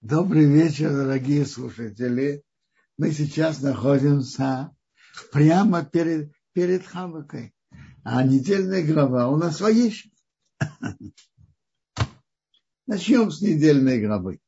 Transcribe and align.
Добрый 0.00 0.44
вечер, 0.44 0.92
дорогие 0.92 1.44
слушатели. 1.44 2.44
Мы 2.98 3.10
сейчас 3.10 3.60
находимся 3.60 4.72
прямо 5.32 5.84
перед, 5.84 6.32
перед 6.52 6.86
Ханукой. 6.86 7.52
А 8.04 8.22
недельная 8.22 8.86
глава 8.86 9.28
у 9.28 9.36
нас 9.36 9.56
своя. 9.56 9.90
Начнем 12.86 13.32
с 13.32 13.40
недельной 13.40 14.00
главы. 14.00 14.40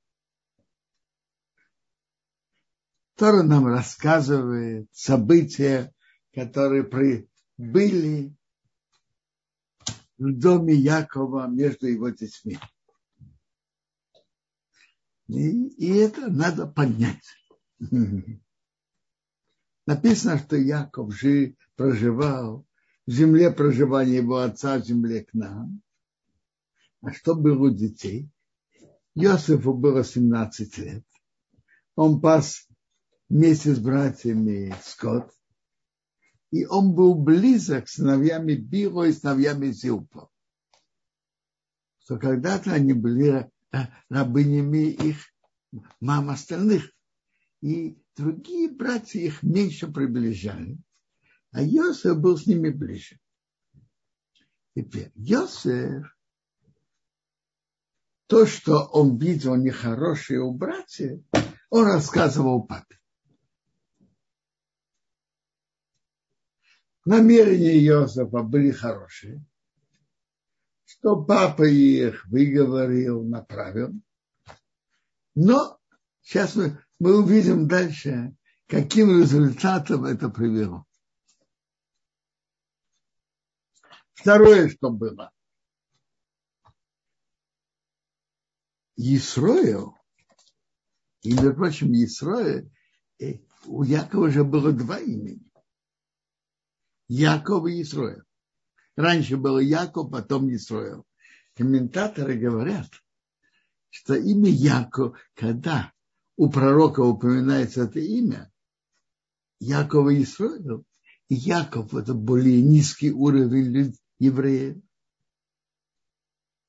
Тора 3.16 3.42
нам 3.42 3.66
рассказывает 3.66 4.88
события, 4.92 5.92
которые 6.32 6.84
были 7.56 8.36
в 10.16 10.38
доме 10.38 10.74
Якова 10.74 11.48
между 11.48 11.88
его 11.88 12.08
детьми. 12.10 12.56
И, 15.30 15.68
и 15.76 15.96
это 15.96 16.28
надо 16.28 16.66
понять. 16.66 17.24
Написано, 19.86 20.38
что 20.38 20.56
Яков 20.56 21.14
жи, 21.14 21.56
проживал 21.76 22.66
в 23.06 23.12
земле 23.12 23.50
проживания 23.50 24.16
его 24.16 24.38
отца, 24.38 24.78
в 24.78 24.84
земле 24.84 25.24
к 25.24 25.32
нам. 25.32 25.82
А 27.02 27.12
что 27.12 27.34
было 27.34 27.68
у 27.68 27.70
детей? 27.70 28.28
Иосифу 29.14 29.72
было 29.72 30.04
17 30.04 30.78
лет. 30.78 31.04
Он 31.94 32.20
пас 32.20 32.68
вместе 33.28 33.74
с 33.74 33.78
братьями 33.78 34.74
скот. 34.82 35.32
И 36.50 36.66
он 36.66 36.94
был 36.94 37.14
близок 37.14 37.88
с 37.88 37.94
сыновьями 37.94 38.54
Биро 38.54 39.04
и 39.04 39.12
сыновьями 39.12 39.70
Зилпа. 39.70 40.28
Что 42.00 42.18
когда-то 42.18 42.72
они 42.72 42.92
были 42.92 43.48
рабынями 44.08 44.90
их 44.90 45.16
мам 46.00 46.30
остальных. 46.30 46.90
И 47.60 47.98
другие 48.16 48.70
братья 48.70 49.20
их 49.20 49.42
меньше 49.42 49.90
приближали, 49.92 50.78
а 51.52 51.62
Йосеф 51.62 52.18
был 52.18 52.38
с 52.38 52.46
ними 52.46 52.70
ближе. 52.70 53.18
Теперь 54.74 55.12
Йосеф, 55.14 56.16
то, 58.26 58.46
что 58.46 58.84
он 58.86 59.18
видел 59.18 59.56
нехорошее 59.56 60.40
у 60.40 60.54
братьев, 60.54 61.22
он 61.68 61.84
рассказывал 61.84 62.62
папе. 62.62 62.98
Намерения 67.04 67.78
Иосифа 67.84 68.42
были 68.42 68.70
хорошие 68.70 69.44
что 71.00 71.22
папа 71.22 71.62
их 71.62 72.26
выговорил, 72.26 73.24
направил. 73.24 73.90
Но 75.34 75.78
сейчас 76.20 76.54
мы, 76.54 76.78
мы 76.98 77.22
увидим 77.22 77.66
дальше, 77.66 78.36
каким 78.66 79.18
результатом 79.18 80.04
это 80.04 80.28
привело. 80.28 80.84
Второе, 84.12 84.68
что 84.68 84.90
было. 84.90 85.32
Исроил, 88.96 89.96
и, 91.22 91.32
между 91.32 91.54
прочим, 91.54 91.92
Исроил, 91.94 92.70
э, 93.18 93.38
у 93.64 93.82
Якова 93.82 94.30
же 94.30 94.44
было 94.44 94.72
два 94.72 94.98
имени. 94.98 95.50
Яков 97.08 97.66
и 97.66 97.80
Исроил. 97.80 98.22
Раньше 99.00 99.38
было 99.38 99.60
Яков, 99.60 100.10
потом 100.10 100.48
не 100.48 100.58
строил. 100.58 101.06
Комментаторы 101.56 102.36
говорят, 102.36 102.90
что 103.88 104.14
имя 104.14 104.50
Яков, 104.50 105.18
когда 105.34 105.90
у 106.36 106.50
пророка 106.50 107.00
упоминается 107.00 107.84
это 107.84 107.98
имя, 107.98 108.52
Якова 109.58 110.10
и 110.10 110.22
строил, 110.26 110.84
и 111.28 111.34
Яков 111.34 111.94
это 111.94 112.12
более 112.12 112.60
низкий 112.60 113.10
уровень 113.10 113.96
евреев, 114.18 114.76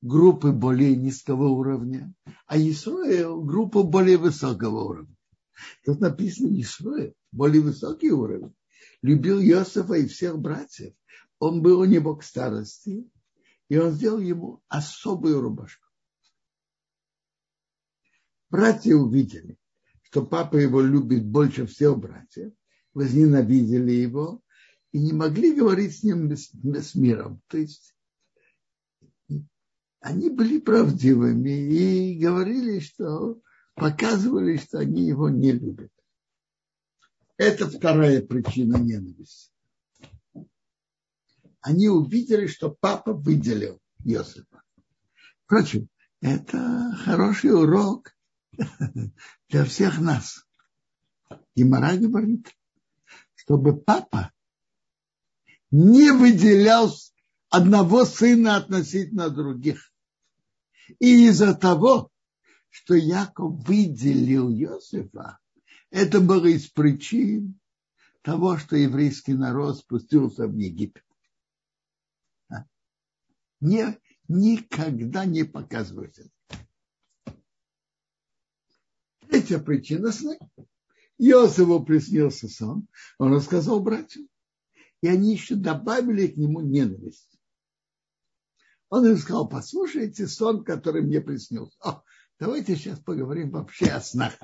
группы 0.02 0.53
более 0.53 0.96
низкого 0.96 1.50
уровня, 1.50 2.14
а 2.46 2.58
Исраил 2.58 3.41
группа 3.41 3.84
более 3.84 4.18
высокого 4.18 4.86
уровня. 4.86 5.16
Тут 5.84 6.00
написано 6.00 6.47
Исраил, 6.62 7.14
более 7.34 7.62
высокий 7.62 8.12
уровень. 8.12 8.53
Любил 9.02 9.41
Иосифа 9.41 9.96
и 9.96 10.08
всех 10.08 10.40
братьев 10.40 10.94
он 11.41 11.63
был 11.63 11.79
у 11.79 11.85
него 11.85 12.16
к 12.16 12.24
старости, 12.24 13.09
и 13.68 13.75
он 13.75 13.94
сделал 13.94 14.19
ему 14.19 14.62
особую 14.68 15.41
рубашку. 15.41 15.88
Братья 18.52 18.94
увидели, 18.96 19.57
что 20.03 20.24
папа 20.24 20.57
его 20.57 20.81
любит 20.81 21.25
больше 21.25 21.66
всех 21.66 21.97
братьев, 21.97 22.53
возненавидели 22.94 23.91
его 23.91 24.44
и 24.91 25.00
не 25.00 25.13
могли 25.13 25.56
говорить 25.56 25.97
с 25.97 26.03
ним 26.03 26.31
с 26.31 26.94
миром. 26.94 27.41
То 27.47 27.58
есть 27.58 27.96
они 30.00 30.29
были 30.29 30.59
правдивыми 30.59 31.50
и 31.50 32.19
говорили, 32.19 32.79
что 32.79 33.41
показывали, 33.73 34.58
что 34.58 34.78
они 34.78 35.08
его 35.08 35.28
не 35.29 35.53
любят. 35.53 35.91
Это 37.38 37.68
вторая 37.68 38.22
причина 38.22 38.75
ненависти 38.78 39.51
они 41.62 41.90
увидели, 41.90 42.48
что 42.48 42.72
папа 42.72 43.14
выделил 43.14 43.80
Иосифа. 44.04 44.64
Впрочем, 45.46 45.90
это 46.22 46.96
хороший 47.04 47.54
урок 47.54 48.16
для 49.50 49.66
всех 49.66 50.00
нас. 50.00 50.46
И 51.56 51.64
Мара 51.64 51.96
говорит, 51.98 52.48
чтобы 53.36 53.78
папа 53.78 54.32
не 55.70 56.12
выделял 56.12 56.92
одного 57.50 58.06
сына 58.06 58.58
относительно 58.58 59.30
других. 59.30 59.92
И 61.00 61.28
из-за 61.28 61.54
того, 61.54 62.10
что 62.70 62.96
Яков 62.96 63.66
выделил 63.68 64.50
Иосифа, 64.50 65.40
это 65.90 66.22
было 66.22 66.48
из 66.48 66.68
причин 66.68 67.60
того, 68.22 68.58
что 68.58 68.76
еврейский 68.76 69.34
народ 69.34 69.80
спустился 69.80 70.48
в 70.48 70.56
Египет 70.56 71.04
не, 73.62 73.98
никогда 74.28 75.26
не 75.26 75.44
показывайте. 75.44 76.30
Третья 79.30 79.60
причина 79.60 80.12
сна. 80.12 80.38
Иосифу 81.18 81.84
приснился 81.84 82.50
сон, 82.50 82.88
он 83.20 83.34
рассказал 83.34 83.80
братьям. 83.80 84.28
И 85.02 85.08
они 85.08 85.34
еще 85.34 85.56
добавили 85.56 86.28
к 86.28 86.38
нему 86.38 86.62
ненависть. 86.62 87.40
Он 88.90 89.08
им 89.08 89.18
сказал, 89.18 89.48
послушайте 89.48 90.28
сон, 90.28 90.64
который 90.64 91.02
мне 91.02 91.22
приснился. 91.22 91.78
О, 91.80 92.04
давайте 92.40 92.76
сейчас 92.76 93.00
поговорим 93.00 93.52
вообще 93.52 93.86
о 93.86 94.02
снах. 94.02 94.38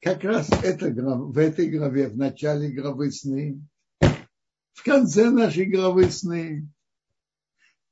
Как 0.00 0.24
раз 0.24 0.50
это, 0.62 0.90
в 0.90 1.38
этой 1.38 1.68
главе, 1.70 2.08
в 2.08 2.16
начале 2.16 2.70
главы 2.70 3.10
сны, 3.12 3.60
в 4.00 4.82
конце 4.84 5.30
нашей 5.30 5.66
главы 5.66 6.10
сны, 6.10 6.68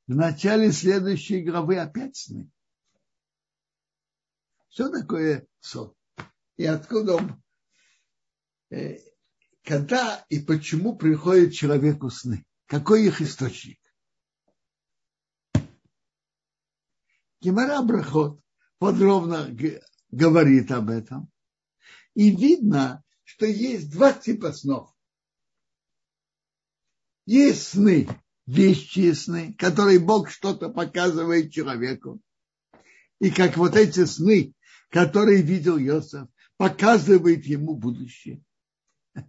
в 0.07 0.15
начале 0.15 0.71
следующей 0.73 1.43
главы 1.43 1.79
опять 1.79 2.17
сны. 2.17 2.51
Что 4.69 4.91
такое 4.91 5.47
сон? 5.61 5.95
И 6.57 6.67
откуда 6.67 7.15
он, 7.17 7.43
э, 8.71 8.99
когда 9.63 10.25
и 10.29 10.41
почему 10.41 10.97
приходят 10.97 11.53
человеку 11.53 12.11
сны? 12.11 12.45
Какой 12.67 13.07
их 13.07 13.21
источник? 13.21 13.79
Гемора 17.41 17.83
Брахот 17.83 18.41
подробно 18.79 19.55
говорит 20.11 20.71
об 20.71 20.91
этом. 20.91 21.31
И 22.15 22.35
видно, 22.35 23.03
что 23.23 23.47
есть 23.47 23.91
два 23.91 24.13
типа 24.13 24.53
снов. 24.53 24.95
Есть 27.27 27.69
сны, 27.69 28.09
вещи 28.47 29.13
сны, 29.13 29.55
которые 29.59 29.99
Бог 29.99 30.31
что-то 30.31 30.69
показывает 30.69 31.53
человеку. 31.53 32.21
И 33.21 33.31
как 33.31 33.57
вот 33.57 33.77
эти 33.77 34.05
сны, 34.05 34.53
которые 34.91 35.43
видел 35.43 35.79
Йосиф, 35.79 36.29
показывает 36.57 37.45
ему 37.47 37.75
будущее. 37.75 38.43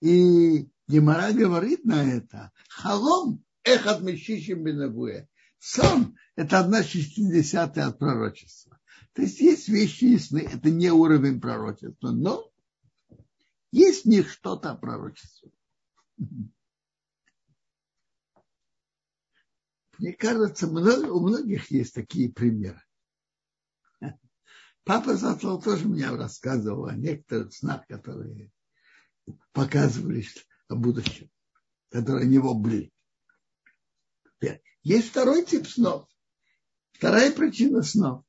И 0.00 0.68
Гемора 0.86 1.32
говорит 1.32 1.84
на 1.84 2.04
это, 2.04 2.52
халом 2.68 3.42
эхат 3.64 4.02
мешишим 4.02 4.62
бенавуэ. 4.62 5.26
Сон– 5.58 6.18
это 6.36 6.58
одна 6.58 6.82
шестидесятая 6.82 7.86
от 7.86 7.98
пророчества. 7.98 8.78
То 9.14 9.22
есть 9.22 9.40
есть 9.40 9.68
вещи 9.68 10.04
и 10.04 10.18
сны, 10.18 10.40
это 10.40 10.70
не 10.70 10.90
уровень 10.90 11.40
пророчества, 11.40 12.10
но 12.10 12.50
есть 13.74 14.04
в 14.04 14.08
них 14.08 14.30
что-то 14.30 14.70
о 14.70 14.76
пророчестве. 14.76 15.50
Мне 19.98 20.12
кажется, 20.12 20.66
много, 20.66 21.10
у 21.10 21.20
многих 21.20 21.70
есть 21.70 21.94
такие 21.94 22.32
примеры. 22.32 22.82
Папа 24.84 25.16
Затлал 25.16 25.60
тоже 25.62 25.88
мне 25.88 26.08
рассказывал 26.08 26.86
о 26.86 26.94
некоторых 26.94 27.54
снах, 27.54 27.86
которые 27.86 28.52
показывали 29.52 30.24
о 30.68 30.76
будущем, 30.76 31.30
которые 31.90 32.26
у 32.26 32.30
него 32.30 32.54
были. 32.54 32.92
Есть 34.82 35.08
второй 35.08 35.44
тип 35.44 35.66
снов. 35.66 36.06
Вторая 36.92 37.32
причина 37.32 37.82
снов. 37.82 38.24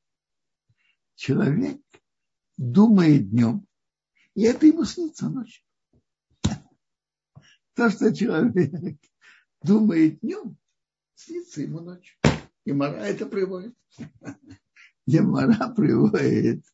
Человек 1.15 1.81
думает 2.57 3.29
днем, 3.29 3.67
и 4.35 4.43
это 4.43 4.67
ему 4.67 4.83
снится 4.83 5.29
ночью. 5.29 5.63
То, 7.73 7.89
что 7.89 8.13
человек 8.13 8.99
думает 9.61 10.19
днем, 10.19 10.57
снится 11.15 11.61
ему 11.61 11.79
ночью. 11.79 12.15
И 12.65 12.71
Мара 12.71 13.05
это 13.05 13.25
приводит. 13.25 13.75
Гемора 15.07 15.69
приводит, 15.69 16.65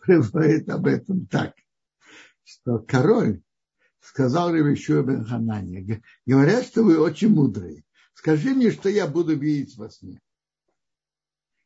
приводит 0.00 0.68
об 0.70 0.86
этом 0.86 1.26
так, 1.26 1.54
что 2.42 2.80
король 2.80 3.42
сказал 4.00 4.52
Ревещу 4.52 5.02
бен 5.04 5.24
Ханане, 5.24 6.02
говорят, 6.26 6.64
что 6.64 6.82
вы 6.82 6.98
очень 6.98 7.28
мудрые. 7.28 7.84
Скажи 8.14 8.54
мне, 8.54 8.72
что 8.72 8.88
я 8.88 9.06
буду 9.06 9.36
видеть 9.36 9.76
во 9.76 9.88
сне. 9.88 10.20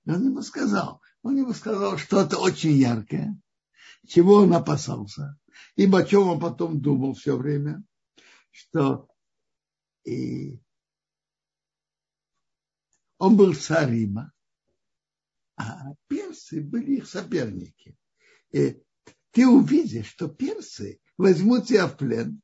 И 0.04 0.10
он 0.10 0.24
ему 0.24 0.42
сказал, 0.42 1.00
он 1.22 1.38
ему 1.38 1.54
сказал 1.54 1.96
что-то 1.96 2.38
очень 2.38 2.72
яркое, 2.72 3.40
чего 4.06 4.36
он 4.36 4.52
опасался, 4.54 5.38
ибо 5.76 6.00
о 6.00 6.04
чем 6.04 6.28
он 6.28 6.40
потом 6.40 6.80
думал 6.80 7.14
все 7.14 7.36
время, 7.36 7.82
что 8.50 9.08
и 10.04 10.60
он 13.18 13.36
был 13.36 13.54
царима, 13.54 14.32
а 15.56 15.94
персы 16.08 16.60
были 16.60 16.96
их 16.96 17.06
соперники. 17.06 17.96
И 18.50 18.82
ты 19.30 19.46
увидишь, 19.46 20.08
что 20.08 20.28
персы 20.28 21.00
возьмут 21.16 21.68
тебя 21.68 21.86
в 21.86 21.96
плен, 21.96 22.42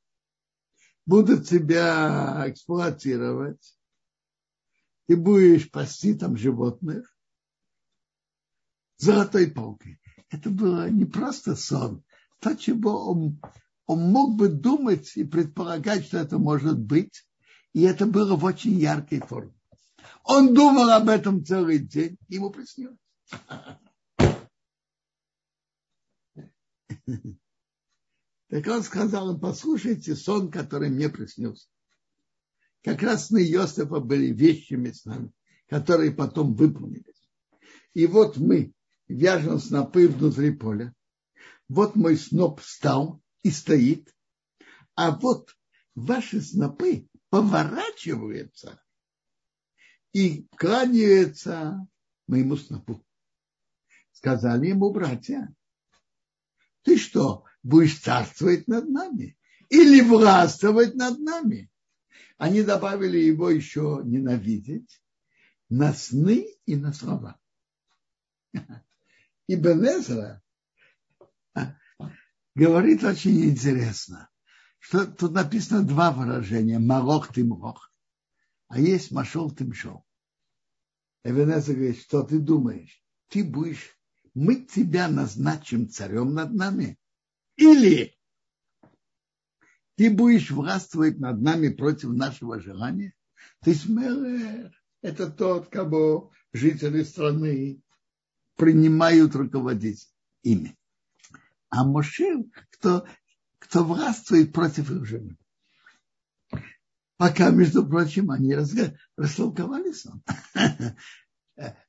будут 1.05 1.49
тебя 1.49 2.45
эксплуатировать, 2.47 3.79
ты 5.07 5.17
будешь 5.17 5.71
пасти 5.71 6.15
там 6.15 6.37
животных 6.37 7.13
золотой 8.99 9.51
палкой. 9.51 10.01
Это 10.31 10.51
было 10.51 10.91
не 10.91 11.05
просто 11.05 11.57
сон, 11.57 12.05
то, 12.41 12.55
чего 12.55 13.11
он, 13.11 13.41
он 13.87 14.11
мог 14.11 14.37
бы 14.37 14.49
думать 14.49 15.17
и 15.17 15.25
предполагать, 15.25 16.07
что 16.07 16.19
это 16.19 16.39
может 16.39 16.79
быть, 16.79 17.27
и 17.73 17.83
это 17.83 18.07
было 18.07 18.37
в 18.37 18.45
очень 18.45 18.79
яркой 18.79 19.21
форме. 19.21 19.55
Он 20.25 20.53
думал 20.55 20.91
об 20.91 21.09
этом 21.09 21.45
целый 21.45 21.79
день, 21.79 22.19
ему 22.29 22.51
приснилось. 22.51 22.99
Так 28.51 28.67
он 28.67 28.83
сказал 28.83 29.39
послушайте 29.39 30.15
сон, 30.15 30.51
который 30.51 30.89
мне 30.89 31.09
приснился. 31.09 31.69
Как 32.83 33.03
раз 33.03 33.27
сны 33.27 33.45
Иосифа 33.45 34.01
были 34.01 34.33
вещами 34.33 34.91
с 34.91 35.05
нами, 35.05 35.31
которые 35.69 36.13
потом 36.13 36.55
выполнились. 36.55 37.29
И 37.93 38.07
вот 38.07 38.39
мы 38.39 38.73
вяжем 39.09 39.59
снопы 39.59 40.09
внутри 40.09 40.53
поля. 40.53 40.95
Вот 41.69 41.97
мой 41.97 42.17
сноп 42.17 42.61
встал 42.61 43.23
и 43.43 43.51
стоит. 43.51 44.15
А 44.95 45.11
вот 45.13 45.57
ваши 45.95 46.41
снопы 46.41 47.09
поворачиваются 47.31 48.83
и 50.13 50.47
кланяются 50.57 51.87
моему 52.27 52.57
снопу. 52.57 53.05
Сказали 54.13 54.69
ему 54.69 54.93
братья, 54.93 55.55
ты 56.83 56.97
что, 56.97 57.45
будешь 57.63 58.01
царствовать 58.01 58.67
над 58.67 58.89
нами 58.89 59.39
или 59.69 60.01
властвовать 60.01 60.95
над 60.95 61.19
нами? 61.19 61.71
Они 62.37 62.63
добавили 62.63 63.19
его 63.19 63.51
еще 63.51 64.01
ненавидеть 64.05 65.03
на 65.69 65.93
сны 65.93 66.49
и 66.67 66.77
на 66.77 66.93
слова. 66.93 67.39
И 69.49 69.57
Бенезра 69.57 70.43
говорит 72.55 73.03
очень 73.03 73.45
интересно, 73.47 74.29
что 74.79 75.07
тут 75.07 75.33
написано 75.33 75.83
два 75.85 76.13
выражения. 76.13 76.79
Малох 76.79 77.33
ты 77.33 77.45
мох, 77.45 77.91
а 78.69 78.79
есть 78.79 79.11
машол 79.11 79.51
ты 79.51 79.65
мшол. 79.65 80.05
Эвенеза 81.25 81.75
говорит, 81.75 82.01
что 82.01 82.23
ты 82.23 82.39
думаешь? 82.39 83.03
Ты 83.29 83.43
будешь, 83.43 83.99
мы 84.35 84.57
тебя 84.57 85.09
назначим 85.09 85.89
царем 85.89 86.35
над 86.35 86.53
нами? 86.53 86.99
Или 87.57 88.17
ты 89.97 90.11
будешь 90.11 90.51
властвовать 90.51 91.19
над 91.19 91.41
нами 91.41 91.71
против 91.71 92.11
нашего 92.11 92.61
желания? 92.61 93.15
Ты 93.63 93.75
смелый. 93.75 94.71
Это 95.01 95.31
тот, 95.31 95.69
кого 95.69 96.33
жители 96.53 97.03
страны 97.03 97.83
принимают 98.59 99.35
руководить 99.35 100.11
ими. 100.43 100.77
А 101.71 101.85
Моше, 101.85 102.45
кто, 102.73 103.07
кто 103.59 103.85
властвует 103.85 104.53
против 104.53 104.91
их 104.91 105.07
жены. 105.07 105.37
Пока, 107.17 107.51
между 107.51 107.87
прочим, 107.87 108.31
они 108.31 108.55
растолковали 109.17 109.93
сон. 109.93 110.23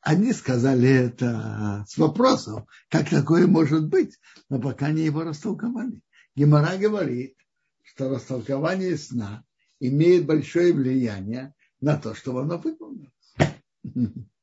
Они 0.01 0.33
сказали 0.33 0.89
это 0.89 1.85
с 1.87 1.95
вопросом, 1.95 2.65
как 2.89 3.07
такое 3.07 3.45
может 3.45 3.87
быть, 3.87 4.17
но 4.49 4.59
пока 4.59 4.87
они 4.87 5.03
его 5.03 5.21
растолковали. 5.21 6.01
Гемора 6.35 6.75
говорит, 6.77 7.35
что 7.83 8.09
растолкование 8.09 8.97
сна 8.97 9.43
имеет 9.79 10.25
большое 10.25 10.73
влияние 10.73 11.53
на 11.81 11.97
то, 11.97 12.15
чтобы 12.15 12.41
оно 12.41 12.57
выполнилось. 12.57 13.35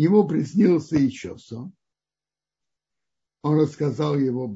Ему 0.00 0.26
приснился 0.26 0.96
еще 0.96 1.36
сон. 1.36 1.76
Он 3.42 3.60
рассказал 3.60 4.16
его 4.16 4.48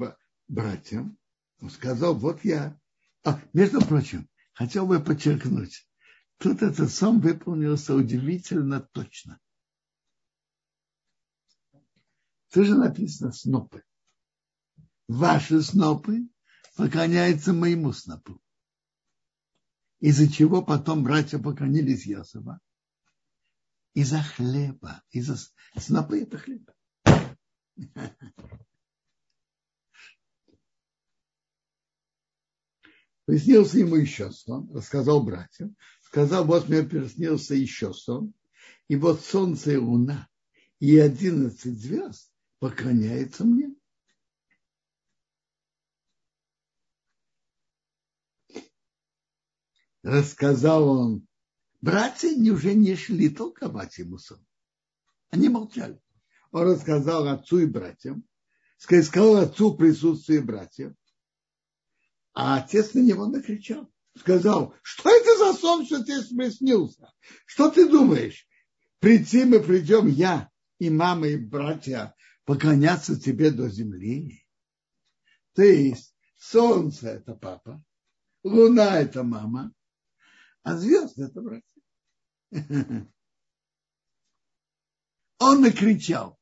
братьям. 0.49 1.19
Он 1.61 1.69
сказал, 1.69 2.15
вот 2.15 2.43
я. 2.47 2.81
А, 3.25 3.39
между 3.53 3.85
прочим, 3.85 4.27
хотел 4.55 4.87
бы 4.87 5.01
подчеркнуть, 5.01 5.87
тут 6.39 6.63
этот 6.63 6.91
сон 6.91 7.21
выполнился 7.21 7.95
удивительно 7.95 8.81
точно. 8.81 9.39
Тоже 12.51 12.75
написано 12.75 13.31
снопы. 13.31 13.85
Ваши 15.09 15.61
снопы 15.61 16.27
поклоняются 16.75 17.53
моему 17.53 17.93
снопу. 17.93 18.41
Из-за 20.01 20.27
чего 20.27 20.63
потом 20.63 21.05
братья 21.05 21.39
поклонились 21.39 22.09
Иосифа. 22.09 22.61
Из-за 23.95 24.23
хлеба. 24.23 25.03
Из-за 25.11 25.37
снопы 25.79 26.23
это 26.23 26.39
хлеб. 26.39 26.71
Приснился 33.27 33.79
ему 33.79 33.97
еще 33.97 34.31
сон, 34.31 34.71
рассказал 34.75 35.25
братьям, 35.25 35.75
сказал, 36.03 36.45
вот 36.45 36.69
мне 36.69 36.83
приснился 36.83 37.55
еще 37.55 37.95
сон, 37.95 38.35
и 38.89 38.97
вот 38.97 39.23
солнце 39.23 39.73
и 39.73 39.77
луна 39.77 40.29
и 40.79 40.99
одиннадцать 40.99 41.79
звезд 41.79 42.31
поклоняются 42.59 43.45
мне. 43.45 43.75
Рассказал 50.03 50.87
он, 50.87 51.27
братья 51.85 52.31
уже 52.51 52.75
не 52.75 52.97
шли 52.97 53.29
толковать 53.29 53.99
ему 53.99 54.19
сон. 54.19 54.45
Они 55.31 55.49
молчали. 55.49 56.01
Он 56.51 56.63
рассказал 56.63 57.29
отцу 57.29 57.59
и 57.59 57.67
братьям, 57.67 58.25
сказал 58.79 59.37
отцу 59.37 59.71
в 59.71 59.77
присутствии 59.77 60.39
братьев, 60.39 60.95
а 62.33 62.59
отец 62.59 62.95
на 62.95 63.01
него 63.01 63.27
накричал. 63.27 63.91
Сказал, 64.17 64.75
что 64.83 65.11
это 65.11 65.37
за 65.39 65.59
сон, 65.59 65.85
что 65.85 66.05
тебе 66.05 66.23
приснился? 66.37 67.13
Что 67.47 67.71
ты 67.71 67.89
думаешь? 67.89 68.49
Прийти 69.01 69.45
мы 69.45 69.61
придем 69.61 70.07
я 70.07 70.49
и 70.79 70.89
мама, 70.89 71.27
и 71.27 71.37
братья 71.37 72.15
поклоняться 72.45 73.21
тебе 73.21 73.51
до 73.51 73.69
земли. 73.69 74.47
То 75.55 75.63
есть 75.63 76.17
солнце– 76.37 77.09
это 77.09 77.35
папа, 77.35 77.83
луна– 78.45 79.01
это 79.01 79.25
мама, 79.25 79.73
а 80.63 80.77
звезды– 80.77 81.25
это 81.25 81.41
братья. 81.41 81.74
Он 85.39 85.61
накричал. 85.61 86.39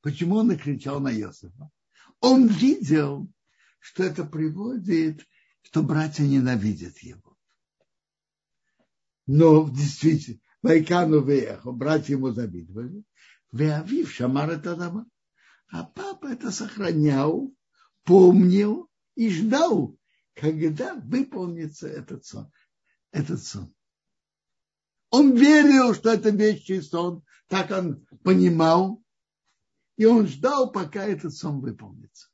Почему 0.00 0.36
он 0.36 0.48
накричал 0.48 1.00
на 1.00 1.12
Иосифа? 1.12 1.70
Он 2.20 2.46
видел, 2.46 3.30
что 3.78 4.02
это 4.04 4.24
приводит, 4.24 5.26
что 5.62 5.82
братья 5.82 6.24
ненавидят 6.24 6.98
его. 6.98 7.36
Но 9.26 9.62
в 9.62 9.74
действительности, 9.74 10.42
Вайкану 10.62 11.24
Вееху, 11.24 11.72
братья 11.72 12.14
ему 12.14 12.30
завидовали, 12.30 13.04
Веавив 13.52 14.12
Шамар 14.12 14.50
это 14.50 14.76
дома. 14.76 15.06
А 15.68 15.84
папа 15.84 16.26
это 16.26 16.50
сохранял, 16.50 17.52
помнил 18.04 18.88
и 19.16 19.30
ждал, 19.30 19.96
когда 20.34 20.94
выполнится 20.94 21.88
этот 21.88 22.24
сон. 22.24 22.50
Этот 23.10 23.42
сон. 23.42 23.74
Он 25.16 25.34
верил, 25.34 25.94
что 25.94 26.10
это 26.10 26.28
вечный 26.28 26.82
сон, 26.82 27.24
так 27.48 27.70
он 27.70 28.06
понимал, 28.22 29.02
и 29.96 30.04
он 30.04 30.26
ждал, 30.26 30.70
пока 30.70 31.06
этот 31.06 31.34
сон 31.34 31.60
выполнится. 31.60 32.28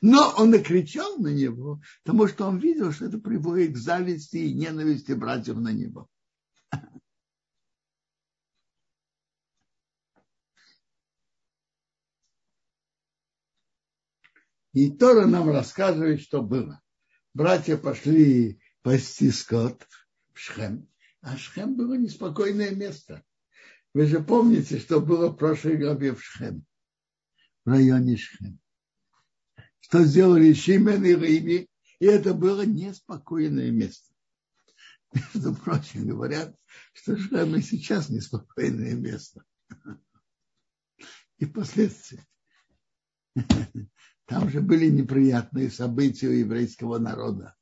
Но 0.00 0.32
он 0.38 0.48
накричал 0.48 1.18
на 1.18 1.28
него, 1.28 1.82
потому 2.02 2.26
что 2.28 2.46
он 2.46 2.56
видел, 2.56 2.92
что 2.92 3.04
это 3.04 3.18
приводит 3.18 3.74
к 3.74 3.76
зависти 3.76 4.38
и 4.38 4.54
ненависти 4.54 5.12
братьев 5.12 5.56
на 5.56 5.70
него. 5.70 6.08
И 14.72 14.90
Тора 14.90 15.26
нам 15.26 15.50
рассказывает, 15.50 16.22
что 16.22 16.40
было. 16.40 16.80
Братья 17.34 17.76
пошли 17.76 18.62
пасти 18.80 19.30
скот 19.30 19.86
в 20.32 20.38
Шхем, 20.38 20.88
а 21.24 21.38
Шхем 21.38 21.74
было 21.74 21.94
неспокойное 21.94 22.72
место. 22.72 23.24
Вы 23.94 24.06
же 24.06 24.22
помните, 24.22 24.78
что 24.78 25.00
было 25.00 25.28
в 25.28 25.36
прошлой 25.36 25.76
главе 25.76 26.14
в 26.14 26.22
Шхем, 26.22 26.66
в 27.64 27.70
районе 27.70 28.16
Шхем. 28.16 28.60
Что 29.80 30.04
сделали 30.04 30.52
Шимен 30.52 31.04
и 31.04 31.14
Риби, 31.14 31.70
и 31.98 32.04
это 32.04 32.34
было 32.34 32.66
неспокойное 32.66 33.70
место. 33.70 34.12
Между 35.14 35.54
прочим, 35.54 36.08
говорят, 36.08 36.54
что 36.92 37.16
Шхем 37.16 37.56
и 37.56 37.62
сейчас 37.62 38.10
неспокойное 38.10 38.94
место. 38.94 39.44
И 41.38 41.46
последствия. 41.46 42.26
Там 44.26 44.50
же 44.50 44.60
были 44.60 44.88
неприятные 44.90 45.70
события 45.70 46.28
у 46.28 46.32
еврейского 46.32 46.98
народа. 46.98 47.54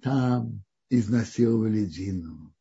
Там 0.00 0.64
изнасиловали 0.98 1.84
Дину. 1.86 2.54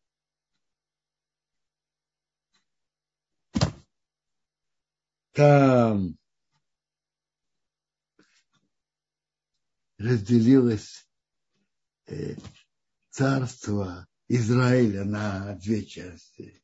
Там 5.33 6.17
разделилось 9.97 11.07
э, 12.07 12.35
царство 13.09 14.07
Израиля 14.27 15.05
на 15.05 15.55
две 15.55 15.85
части. 15.85 16.61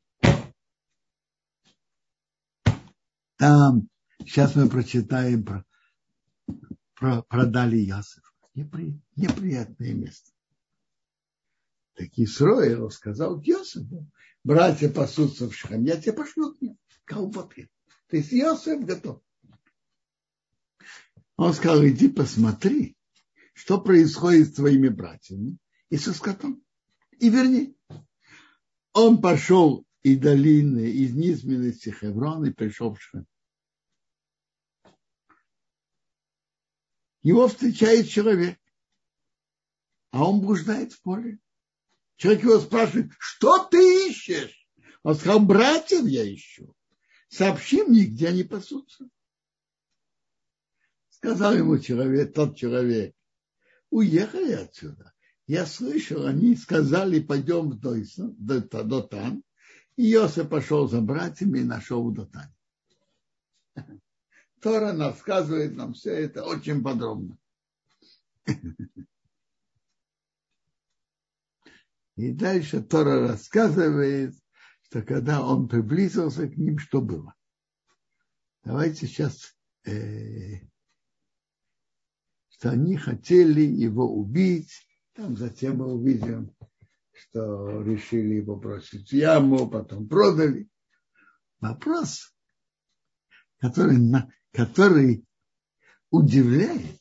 Там 3.38 3.88
Сейчас 4.27 4.55
мы 4.55 4.67
прочитаем 4.67 5.45
про, 5.45 5.65
про 6.95 7.21
продали 7.24 7.77
Ясов. 7.77 8.24
Непри, 8.55 9.00
неприятное 9.15 9.93
место. 9.93 10.31
Так 11.98 12.10
Исроил 12.16 12.92
сказал 12.92 13.42
Йосифу, 13.42 14.08
братья 14.44 14.88
пасутся 14.88 15.50
в 15.50 15.56
Шхам, 15.56 15.84
я 15.84 16.00
тебе 16.00 16.13
пошлю 16.13 16.54
к 16.54 16.62
ним. 16.62 16.77
Ответ. 17.10 17.72
То 18.08 18.18
есть 18.18 18.32
Йосиф 18.32 18.86
готов. 18.86 19.22
Он 21.38 21.54
сказал, 21.54 21.84
иди 21.86 22.08
посмотри, 22.08 22.96
что 23.54 23.82
происходит 23.82 24.50
с 24.50 24.54
твоими 24.54 24.89
братьями 24.89 25.58
и 25.89 25.98
со 25.98 26.13
скотом. 26.13 26.63
И 27.20 27.30
верни. 27.30 27.75
Он 28.94 29.20
пошел 29.20 29.84
и 30.04 30.16
долины, 30.16 30.92
из 30.92 31.16
низменности 31.16 31.89
Хеврон 31.89 32.46
и 32.46 32.51
пришел 32.51 32.94
в 32.94 33.01
Шхам. 33.01 33.25
его 37.24 37.48
встречает 37.50 38.08
человек, 38.08 38.58
а 40.12 40.30
он 40.30 40.39
блуждает 40.39 40.94
в 40.94 41.01
поле. 41.01 41.39
Человек 42.17 42.43
его 42.43 42.59
спрашивает, 42.59 43.12
что 43.19 43.63
ты 43.65 44.09
ищешь? 44.09 44.67
Он 45.03 45.15
сказал, 45.15 45.39
братьев 45.39 46.05
я 46.05 46.31
ищу. 46.31 46.75
Сообщи 47.29 47.83
мне, 47.83 48.05
где 48.05 48.29
они 48.29 48.43
пасутся. 48.43 49.07
Сказал 51.09 51.55
ему 51.55 51.79
человек, 51.79 52.33
тот 52.33 52.57
человек, 52.57 53.15
уехали 53.89 54.53
отсюда. 54.53 55.13
Я 55.45 55.65
слышал, 55.65 56.25
они 56.25 56.55
сказали, 56.55 57.19
пойдем 57.19 57.69
в 57.69 57.79
Дотан. 57.79 59.43
И 59.95 60.03
Йосиф 60.03 60.50
пошел 60.50 60.88
за 60.88 61.01
братьями 61.01 61.59
и 61.59 61.63
нашел 61.63 62.03
в 62.03 62.13
Дотане. 62.13 62.53
Тора 64.62 64.95
рассказывает 64.97 65.75
нам 65.75 65.93
все 65.93 66.12
это 66.12 66.43
очень 66.43 66.83
подробно. 66.83 67.38
И 72.17 72.31
дальше 72.31 72.81
Тора 72.81 73.27
рассказывает, 73.27 74.33
что 74.81 75.03
когда 75.03 75.45
он 75.45 75.67
приблизился 75.67 76.47
к 76.47 76.57
ним, 76.57 76.79
что 76.79 77.00
было. 77.00 77.36
Давайте 78.63 79.05
сейчас, 79.05 79.55
э, 79.86 80.62
что 82.50 82.71
они 82.71 82.97
хотели 82.97 83.62
его 83.62 84.12
убить, 84.12 84.71
там 85.13 85.38
затем 85.38 85.77
мы 85.77 85.93
увидим, 85.93 86.55
что 87.12 87.83
решили 87.83 88.36
его 88.36 88.55
бросить 88.55 89.09
в 89.09 89.13
яму, 89.13 89.69
потом 89.69 90.07
продали. 90.09 90.67
Вопрос, 91.59 92.36
который 93.59 94.00
на, 94.00 94.33
который 94.53 95.24
удивляет 96.09 97.00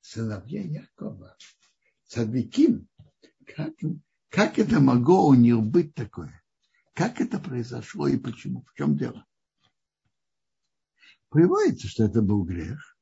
сыновья 0.00 0.62
Якова, 0.62 1.36
Цадвиким, 2.06 2.88
как, 3.54 3.74
как 4.28 4.58
это 4.58 4.80
могло 4.80 5.28
у 5.28 5.34
них 5.34 5.60
быть 5.62 5.94
такое? 5.94 6.42
Как 6.94 7.20
это 7.20 7.38
произошло 7.38 8.08
и 8.08 8.18
почему? 8.18 8.64
В 8.64 8.74
чем 8.74 8.96
дело? 8.96 9.26
Приводится, 11.30 11.88
что 11.88 12.04
это 12.04 12.22
был 12.22 12.44
грех. 12.44 12.96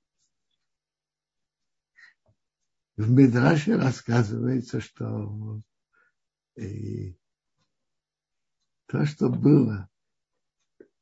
В 2.97 3.11
Медраше 3.11 3.77
рассказывается, 3.77 4.81
что 4.81 5.63
и 6.57 7.11
э, 7.11 7.17
то, 8.87 9.07
что 9.07 9.29
было 9.29 9.89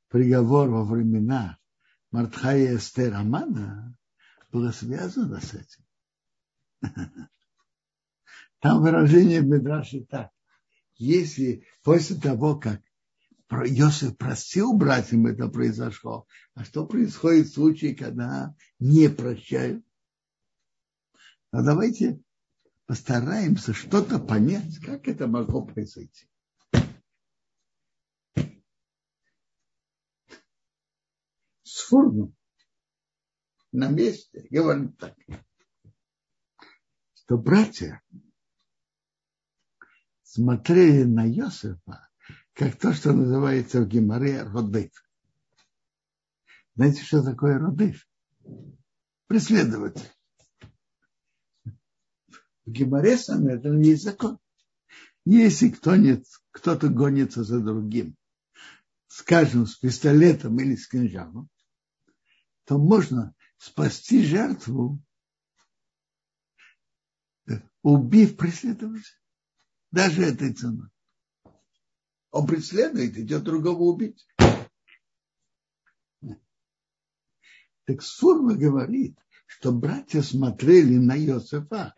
приговор 0.08 0.68
во 0.68 0.84
времена 0.84 1.58
Мартхая 2.10 2.76
Эстер 2.76 3.14
Амана 3.14 3.96
было 4.52 4.70
связано 4.72 5.40
с 5.40 5.54
этим. 5.54 5.84
Там 8.60 8.82
выражение 8.82 9.42
в 9.42 9.46
Медраше 9.46 10.04
так. 10.04 10.30
Если 10.94 11.66
после 11.82 12.16
того, 12.16 12.58
как 12.58 12.80
Иосиф 13.50 14.16
простил 14.16 14.72
братьям, 14.76 15.26
это 15.26 15.48
произошло, 15.48 16.26
а 16.54 16.64
что 16.64 16.86
происходит 16.86 17.48
в 17.48 17.54
случае, 17.54 17.94
когда 17.94 18.54
не 18.78 19.08
прощают? 19.08 19.84
А 21.50 21.62
давайте 21.62 22.20
постараемся 22.86 23.72
что-то 23.72 24.18
понять, 24.18 24.78
как 24.78 25.06
это 25.06 25.26
могло 25.26 25.64
произойти. 25.64 26.28
Сфурну 31.62 32.32
на 33.70 33.88
месте 33.88 34.46
говорит 34.50 34.96
так, 34.98 35.14
что 37.14 37.36
братья 37.36 38.02
смотрели 40.36 41.04
на 41.04 41.26
Иосифа 41.26 42.10
как 42.52 42.76
то, 42.78 42.92
что 42.92 43.12
называется 43.12 43.80
в 43.80 43.88
Геморе 43.88 44.42
родыв. 44.42 44.90
Знаете, 46.74 47.02
что 47.02 47.22
такое 47.22 47.58
родыв? 47.58 48.06
Преследователь. 49.28 50.12
В 51.64 52.70
Геморе 52.70 53.16
сам 53.16 53.46
это 53.46 53.72
есть 53.72 54.02
закон. 54.02 54.38
Если 55.24 55.70
кто-то 55.70 56.88
гонится 56.88 57.42
за 57.42 57.60
другим, 57.60 58.14
скажем, 59.06 59.66
с 59.66 59.76
пистолетом 59.76 60.60
или 60.60 60.76
с 60.76 60.86
кинжалом, 60.86 61.48
то 62.64 62.76
можно 62.76 63.34
спасти 63.56 64.22
жертву, 64.22 65.02
убив 67.82 68.36
преследователя. 68.36 69.16
Даже 69.96 70.24
этой 70.24 70.52
ценой. 70.52 70.90
Он 72.30 72.46
преследует, 72.46 73.16
идет 73.16 73.44
другого 73.44 73.84
убить. 73.84 74.28
Так 77.86 78.02
Сурма 78.02 78.56
говорит, 78.56 79.18
что 79.46 79.72
братья 79.72 80.20
смотрели 80.20 80.98
на 80.98 81.16
Иосифа 81.16 81.94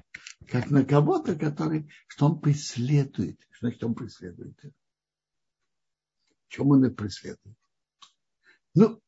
как 0.46 0.70
на 0.70 0.84
кого-то, 0.84 1.34
который, 1.34 1.90
что 2.06 2.26
он 2.26 2.40
преследует. 2.40 3.40
Значит, 3.58 3.82
он 3.82 3.96
преследует? 3.96 4.56
Чем 6.46 6.68
он 6.68 6.84
их 6.84 6.94
преследует? 6.94 7.58
Ну, 8.74 9.02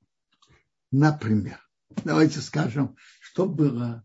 например, 0.90 1.64
давайте 2.04 2.40
скажем, 2.40 2.97
что 3.20 3.49
было 3.49 4.04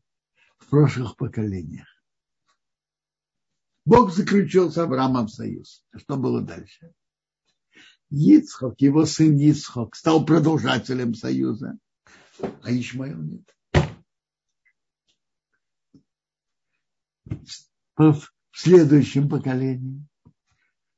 в 0.60 0.70
прошлых 0.70 1.18
поколениях. 1.18 1.88
Бог 3.86 4.12
заключил 4.12 4.72
с 4.72 4.78
Авраамом 4.78 5.28
союз. 5.28 5.84
Что 5.96 6.18
было 6.18 6.42
дальше? 6.42 6.92
Ицхок, 8.10 8.82
его 8.82 9.06
сын 9.06 9.38
Ицхок, 9.38 9.96
стал 9.96 10.26
продолжателем 10.26 11.14
союза, 11.14 11.78
а 12.40 12.72
Ишмаил 12.72 13.22
нет. 13.22 13.56
В 17.96 18.22
следующем 18.52 19.30
поколении 19.30 20.06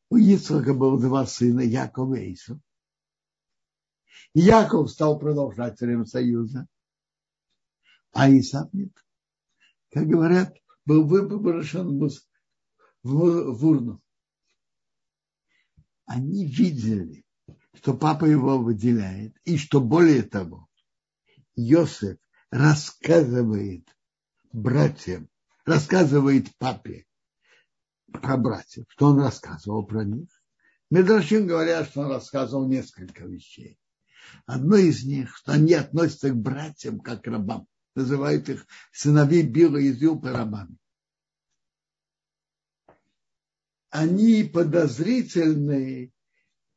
у 0.10 0.18
Ицхака 0.18 0.74
было 0.74 1.00
два 1.00 1.26
сына, 1.26 1.62
Яков 1.62 2.16
и 2.16 2.34
Исов. 2.34 2.60
Яков 4.34 4.90
стал 4.92 5.20
продолжателем 5.20 6.06
союза, 6.06 6.68
а 8.12 8.30
Исав 8.30 8.72
нет. 8.74 8.94
Как 9.92 10.08
говорят, 10.08 10.56
был 10.86 11.06
выброшен 11.06 11.98
в, 13.08 13.66
урну. 13.66 14.02
Они 16.06 16.46
видели, 16.46 17.26
что 17.74 17.94
папа 17.94 18.26
его 18.26 18.58
выделяет, 18.58 19.36
и 19.44 19.58
что 19.58 19.82
более 19.82 20.24
того, 20.24 20.68
Йосеф 21.56 22.18
рассказывает 22.52 23.88
братьям, 24.52 25.30
рассказывает 25.66 26.56
папе 26.58 27.06
про 28.12 28.38
братьев, 28.38 28.86
что 28.90 29.08
он 29.08 29.20
рассказывал 29.20 29.86
про 29.86 30.04
них. 30.04 30.30
Медрашин 30.90 31.48
говорят, 31.48 31.90
что 31.90 32.02
он 32.02 32.12
рассказывал 32.12 32.68
несколько 32.68 33.26
вещей. 33.26 33.78
Одно 34.46 34.78
из 34.78 35.04
них, 35.04 35.36
что 35.36 35.54
они 35.54 35.74
относятся 35.74 36.30
к 36.30 36.36
братьям 36.36 37.00
как 37.00 37.24
к 37.24 37.28
рабам. 37.28 37.68
Называют 37.96 38.48
их 38.50 38.66
сыновей 38.92 39.44
Била 39.44 39.78
и 39.78 39.92
Зилпа 39.92 40.32
рабами. 40.32 40.78
Они 43.90 44.44
подозрительные 44.44 46.12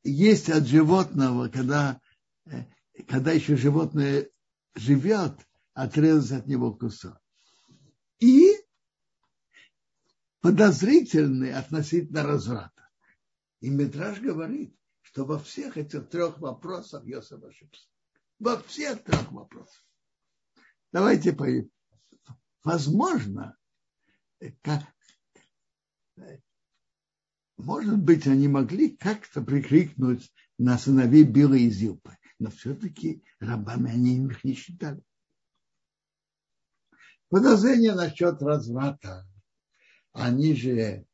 есть 0.02 0.48
от 0.48 0.66
животного, 0.66 1.48
когда, 1.48 2.00
э, 2.46 2.64
когда 3.08 3.32
еще 3.32 3.56
животное 3.56 4.28
живет, 4.74 5.36
отрезать 5.74 6.42
от 6.42 6.46
него 6.46 6.72
кусок. 6.72 7.18
И 8.18 8.54
подозрительные 10.40 11.56
относительно 11.56 12.22
разврата. 12.22 12.88
И 13.60 13.68
Метраж 13.68 14.20
говорит, 14.20 14.74
что 15.02 15.24
во 15.24 15.38
всех 15.38 15.76
этих 15.76 16.08
трех 16.08 16.38
вопросах 16.38 17.04
Йосиф 17.04 17.42
ошибся. 17.42 17.86
Во 18.38 18.58
всех 18.62 19.02
трех 19.04 19.30
вопросах. 19.32 19.84
Давайте 20.92 21.32
поедем. 21.32 21.70
Возможно, 22.64 23.56
как, 24.62 24.82
может 27.60 27.98
быть, 27.98 28.26
они 28.26 28.48
могли 28.48 28.90
как-то 28.96 29.42
прикрикнуть 29.42 30.32
на 30.58 30.78
сыновей 30.78 31.24
Била 31.24 31.54
и 31.54 31.70
Зилпы, 31.70 32.16
но 32.38 32.50
все-таки 32.50 33.22
рабами 33.38 33.90
они 33.90 34.24
их 34.24 34.44
не 34.44 34.54
считали. 34.54 35.02
Подозрение 37.28 37.94
насчет 37.94 38.42
разврата. 38.42 39.26
Они 40.12 40.54
же 40.54 41.06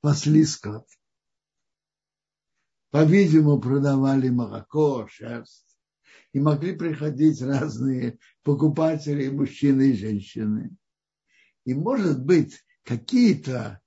пасли 0.00 0.44
скот 0.44 0.86
по-видимому, 2.94 3.60
продавали 3.60 4.28
молоко, 4.28 5.08
шерсть. 5.08 5.80
И 6.32 6.38
могли 6.38 6.76
приходить 6.76 7.42
разные 7.42 8.20
покупатели, 8.44 9.28
мужчины 9.30 9.90
и 9.90 9.96
женщины. 9.96 10.76
И, 11.64 11.74
может 11.74 12.24
быть, 12.24 12.64
какие-то 12.84 13.80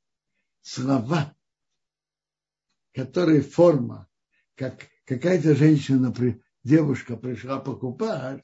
слова, 0.60 1.34
которые 2.98 3.42
форма, 3.42 4.10
как 4.56 4.88
какая-то 5.06 5.56
женщина, 5.56 6.12
девушка 6.64 7.16
пришла 7.16 7.60
покупать, 7.60 8.44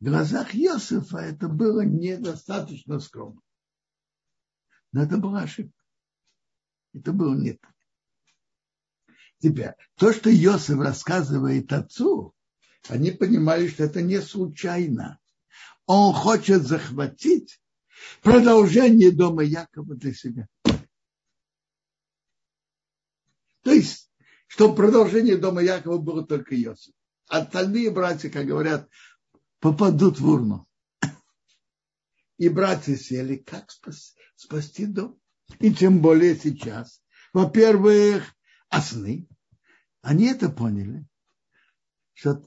в 0.00 0.04
глазах 0.04 0.56
Иосифа 0.56 1.18
это 1.18 1.46
было 1.46 1.82
недостаточно 1.82 2.98
скромно. 2.98 3.40
Но 4.90 5.04
это 5.04 5.18
была 5.18 5.42
ошибка. 5.42 5.80
Это 6.94 7.12
было 7.12 7.36
не 7.36 7.52
так. 7.52 7.72
Теперь, 9.38 9.74
то, 9.94 10.12
что 10.12 10.34
Иосиф 10.34 10.80
рассказывает 10.80 11.72
отцу, 11.72 12.34
они 12.88 13.12
понимали, 13.12 13.68
что 13.68 13.84
это 13.84 14.02
не 14.02 14.20
случайно. 14.20 15.20
Он 15.86 16.12
хочет 16.12 16.62
захватить 16.62 17.62
продолжение 18.20 19.12
дома 19.12 19.44
Якова 19.44 19.94
для 19.94 20.12
себя. 20.12 20.48
То 23.64 23.72
есть, 23.72 24.10
чтобы 24.46 24.76
продолжение 24.76 25.36
дома 25.36 25.62
Якова 25.62 25.98
было 25.98 26.24
только 26.24 26.54
Иосиф. 26.54 26.94
Остальные 27.28 27.90
братья, 27.90 28.28
как 28.28 28.46
говорят, 28.46 28.88
попадут 29.58 30.20
в 30.20 30.28
урну. 30.28 30.68
И 32.36 32.48
братья 32.50 32.94
сели, 32.94 33.36
как 33.36 33.70
спасти 34.36 34.84
дом. 34.84 35.18
И 35.60 35.72
тем 35.72 36.02
более 36.02 36.36
сейчас. 36.36 37.02
Во-первых, 37.32 38.34
а 38.68 38.82
сны? 38.82 39.26
Они 40.02 40.26
это 40.26 40.50
поняли, 40.50 41.06
что, 42.12 42.46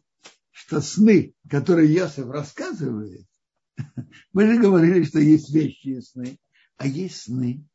что 0.52 0.82
сны, 0.82 1.34
которые 1.50 1.92
Йосиф 1.92 2.28
рассказывает, 2.28 3.26
мы 4.34 4.46
же 4.46 4.62
говорили, 4.62 5.04
что 5.04 5.20
есть 5.20 5.52
вещи 5.52 5.88
и 5.88 6.02
сны, 6.02 6.38
а 6.76 6.86
есть 6.86 7.24
сны, 7.24 7.66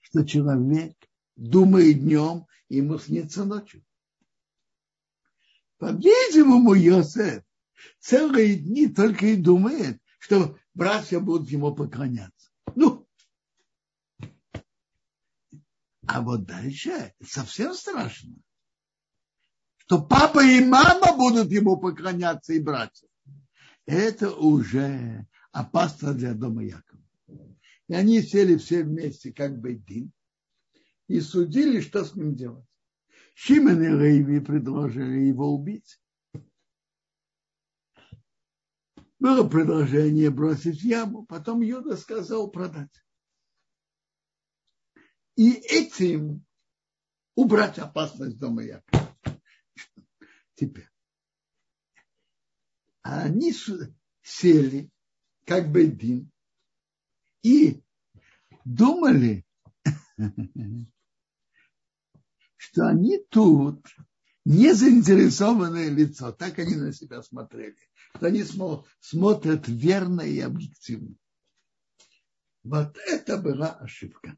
что 0.00 0.24
человек 0.24 0.96
думает 1.36 2.00
днем, 2.00 2.46
и 2.68 2.76
ему 2.76 2.98
снится 2.98 3.44
ночью. 3.44 3.84
По-видимому, 5.78 6.74
Йосеф 6.74 7.42
целые 7.98 8.56
дни 8.56 8.88
только 8.88 9.26
и 9.26 9.36
думает, 9.36 10.00
что 10.18 10.56
братья 10.72 11.20
будут 11.20 11.50
ему 11.50 11.74
поклоняться. 11.74 12.50
Ну, 12.74 13.06
а 16.06 16.20
вот 16.20 16.44
дальше 16.44 17.12
совсем 17.22 17.74
страшно. 17.74 18.34
Что 19.78 20.02
папа 20.02 20.42
и 20.44 20.64
мама 20.64 21.16
будут 21.16 21.50
ему 21.50 21.76
поклоняться 21.76 22.54
и 22.54 22.60
братья. 22.60 23.08
Это 23.86 24.30
уже 24.34 25.26
опасно 25.52 26.14
для 26.14 26.32
дома 26.32 26.64
Якова. 26.64 27.02
И 27.88 27.94
они 27.94 28.22
сели 28.22 28.56
все 28.56 28.82
вместе, 28.82 29.32
как 29.32 29.58
бы 29.58 29.74
Бейдин, 29.74 30.12
и 31.08 31.20
судили, 31.20 31.80
что 31.80 32.04
с 32.04 32.14
ним 32.14 32.34
делать. 32.34 32.66
Шимен 33.34 33.82
и 33.82 33.88
Рейви 33.88 34.40
предложили 34.40 35.26
его 35.26 35.54
убить. 35.54 36.00
Было 39.18 39.48
предложение 39.48 40.30
бросить 40.30 40.80
в 40.80 40.84
яму, 40.84 41.24
потом 41.26 41.62
Юда 41.62 41.96
сказал 41.96 42.50
продать 42.50 43.04
и 45.36 45.52
этим 45.52 46.44
убрать 47.34 47.78
опасность 47.78 48.38
дома 48.38 48.62
Якова. 48.62 49.16
Теперь. 50.54 50.88
Они 53.02 53.52
сели, 54.22 54.90
как 55.44 55.70
бы 55.70 55.82
один, 55.82 56.30
и 57.42 57.82
думали, 58.64 59.44
что 62.74 62.88
они 62.88 63.18
тут 63.30 63.86
не 64.44 64.74
заинтересованное 64.74 65.88
лицо, 65.88 66.32
так 66.32 66.58
они 66.58 66.74
на 66.74 66.92
себя 66.92 67.22
смотрели, 67.22 67.76
что 68.16 68.26
они 68.26 68.44
смотрят 69.00 69.68
верно 69.68 70.20
и 70.20 70.40
объективно. 70.40 71.14
Вот 72.62 72.98
это 73.06 73.38
была 73.38 73.70
ошибка 73.70 74.36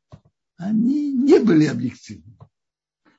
они 0.57 1.13
не 1.13 1.39
были 1.39 1.67
объективны. 1.67 2.37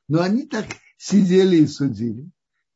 Но 0.07 0.21
они 0.21 0.45
так 0.47 0.65
сидели 0.97 1.57
и 1.57 1.67
судили 1.67 2.29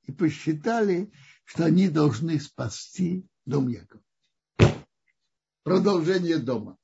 и 0.03 0.11
посчитали, 0.11 1.11
что 1.45 1.65
они 1.65 1.89
должны 1.89 2.39
спасти 2.39 3.25
дом 3.45 3.67
Якова. 3.69 4.03
Продолжение 5.63 6.37
дома. 6.37 6.77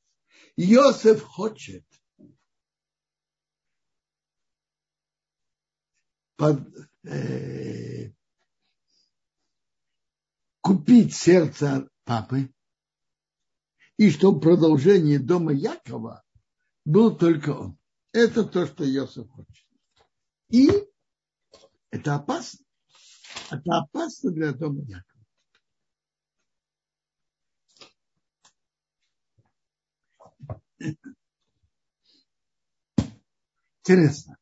Иосиф 0.55 1.21
хочет 1.21 1.85
под, 6.37 6.61
э, 7.03 8.13
купить 10.61 11.13
сердце 11.13 11.89
папы 12.05 12.53
и 13.97 14.09
что 14.11 14.31
в 14.31 14.39
продолжении 14.39 15.17
дома 15.17 15.51
Якова 15.51 16.23
был 16.85 17.17
только 17.17 17.49
он. 17.49 17.77
Это 18.13 18.45
то, 18.45 18.65
что 18.65 18.83
Йосиф 18.83 19.29
хочет. 19.31 19.65
И 20.49 20.69
это 21.89 22.15
опасно. 22.15 22.65
Это 23.51 23.77
опасно 23.79 24.31
для 24.31 24.53
дома 24.53 24.83
Якова. 24.83 25.17
Интересно. 33.83 34.37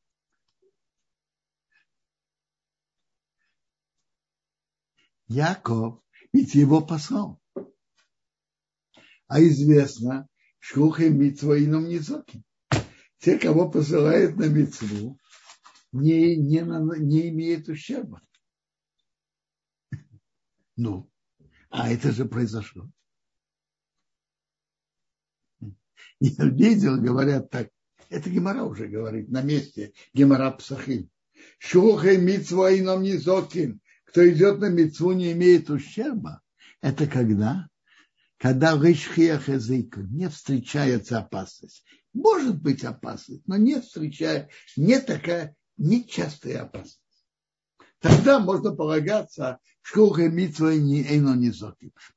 Яков 5.27 6.01
ведь 6.33 6.53
его 6.55 6.85
послал. 6.85 7.39
А 9.27 9.41
известно, 9.41 10.27
шхухи 10.59 11.09
митцва 11.09 11.57
и 11.57 11.65
низоки. 11.65 12.43
Те, 13.19 13.39
кого 13.39 13.71
посылают 13.71 14.35
на 14.35 14.47
митцву, 14.47 15.17
не, 15.91 16.35
не, 16.35 16.61
не 16.99 17.29
имеют 17.29 17.69
ущерба. 17.69 18.21
Ну, 20.75 21.09
а 21.69 21.89
это 21.89 22.11
же 22.11 22.25
произошло. 22.25 22.89
Я 26.19 26.45
видел, 26.45 27.01
говорят 27.01 27.49
так, 27.49 27.69
это 28.09 28.29
Гемора 28.29 28.63
уже 28.63 28.88
говорит 28.88 29.29
на 29.29 29.41
месте, 29.41 29.93
Гемора 30.13 30.51
Псахим. 30.51 31.09
Шухай 31.59 32.17
митцва 32.17 32.71
и 32.71 32.81
нам 32.81 33.01
низокин. 33.03 33.81
Кто 34.15 34.25
идет 34.30 34.60
на 34.60 34.69
митцву, 34.69 35.12
не 35.12 35.34
имеет 35.34 35.69
ущерба. 35.69 36.41
Это 36.80 37.06
когда? 37.06 37.67
Когда 38.38 38.78
в 38.78 39.49
языку 39.49 40.04
не 40.04 40.30
встречается 40.30 41.19
опасность. 41.19 41.84
Может 42.13 42.62
быть 42.62 42.86
опасность, 42.86 43.45
но 43.45 43.58
не 43.58 43.82
встречая, 43.82 44.49
не 44.78 45.01
такая 45.01 45.58
нечастая 45.75 46.62
опасность. 46.62 47.01
Тогда 47.99 48.39
можно 48.39 48.73
полагаться, 48.73 49.60
что 49.82 50.08
митцва 50.30 50.71
и 50.71 50.80
не 50.80 51.51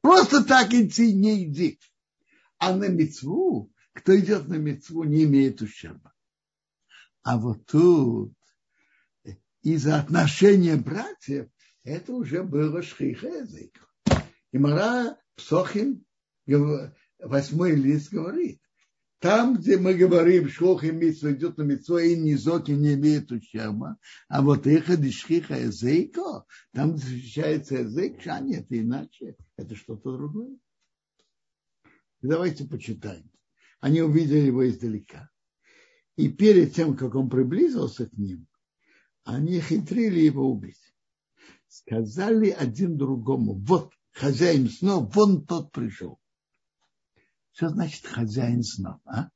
Просто 0.00 0.44
так 0.44 0.72
идти 0.72 1.12
не 1.12 1.46
иди. 1.46 1.80
А 2.58 2.76
на 2.76 2.86
митцву 2.86 3.72
кто 3.92 4.16
идет 4.16 4.46
на 4.46 4.54
мецву, 4.54 5.02
не 5.02 5.24
имеет 5.24 5.60
ущерба. 5.62 6.14
А 7.24 7.38
вот 7.38 7.66
тут 7.66 8.32
из-за 9.62 9.98
отношения 9.98 10.76
братьев 10.76 11.48
это 11.88 12.12
уже 12.12 12.42
было 12.42 12.82
шхиха 12.82 13.28
язык. 13.28 13.72
И 14.52 14.58
Мара 14.58 15.16
Псохим, 15.36 16.04
восьмой 17.18 17.74
лист 17.74 18.12
говорит, 18.12 18.60
там, 19.20 19.56
где 19.56 19.78
мы 19.78 19.94
говорим, 19.94 20.48
что 20.48 20.78
митцва 20.80 21.32
идет 21.32 21.58
на 21.58 21.62
митцва, 21.62 22.02
и 22.02 22.16
низоки 22.16 22.70
не 22.70 22.94
имеет 22.94 23.32
ущерба, 23.32 23.96
а 24.28 24.42
вот 24.42 24.66
их 24.66 24.96
дишхиха 25.00 25.58
языка, 25.58 26.44
там 26.72 26.96
защищается 26.96 27.76
язык, 27.76 28.20
а 28.26 28.40
нет, 28.40 28.66
иначе 28.68 29.36
это 29.56 29.74
что-то 29.74 30.16
другое. 30.16 30.56
Давайте 32.20 32.64
почитаем. 32.64 33.30
Они 33.80 34.02
увидели 34.02 34.46
его 34.46 34.68
издалека. 34.68 35.30
И 36.16 36.28
перед 36.28 36.74
тем, 36.74 36.96
как 36.96 37.14
он 37.14 37.30
приблизился 37.30 38.06
к 38.06 38.12
ним, 38.12 38.46
они 39.24 39.60
хитрили 39.60 40.20
его 40.20 40.50
убить. 40.50 40.87
Сказали 41.68 42.50
один 42.50 42.96
другому, 42.96 43.54
вот 43.54 43.92
хозяин 44.12 44.68
снов, 44.70 45.14
вон 45.14 45.44
тот 45.44 45.70
пришел. 45.70 46.18
Что 47.52 47.68
значит 47.68 48.06
хозяин 48.06 48.62
снов? 48.62 49.00
А? 49.04 49.28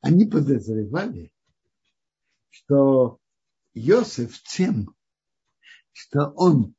Они 0.00 0.24
подозревали, 0.24 1.32
что 2.48 3.18
Йосеф 3.74 4.42
тем, 4.42 4.94
что 5.92 6.32
он, 6.36 6.74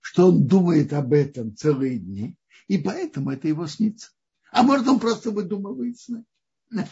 что 0.00 0.28
он 0.28 0.46
думает 0.46 0.92
об 0.92 1.12
этом 1.12 1.54
целые 1.54 1.98
дни, 1.98 2.36
и 2.66 2.78
поэтому 2.78 3.30
это 3.30 3.46
его 3.46 3.66
снится. 3.66 4.10
А 4.50 4.62
может, 4.62 4.88
он 4.88 4.98
просто 4.98 5.30
выдумывает 5.30 5.98
сны. 5.98 6.24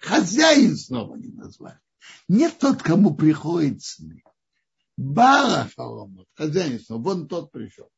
Хозяин 0.00 0.76
снова 0.76 1.16
не 1.16 1.28
назвали. 1.28 1.80
Не 2.28 2.50
тот, 2.50 2.82
кому 2.82 3.14
приходит 3.14 3.82
сны. 3.82 4.22
Бара 4.96 5.68
Шаломот, 5.74 6.28
хозяин 6.34 6.78
снова, 6.80 7.02
вон 7.02 7.28
тот 7.28 7.50
пришел. 7.50 7.90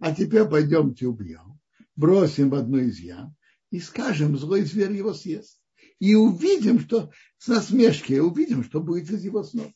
А 0.00 0.14
теперь 0.14 0.44
пойдемте 0.44 1.06
убьем, 1.06 1.58
бросим 1.96 2.50
в 2.50 2.54
одну 2.54 2.78
из 2.78 2.98
ям 3.00 3.36
и 3.70 3.80
скажем, 3.80 4.36
злой 4.38 4.62
зверь 4.62 4.92
его 4.92 5.12
съест. 5.12 5.60
И 5.98 6.14
увидим, 6.14 6.80
что 6.80 7.10
с 7.38 7.48
насмешки, 7.48 8.14
увидим, 8.14 8.62
что 8.62 8.80
будет 8.80 9.10
из 9.10 9.24
его 9.24 9.42
снов. 9.42 9.72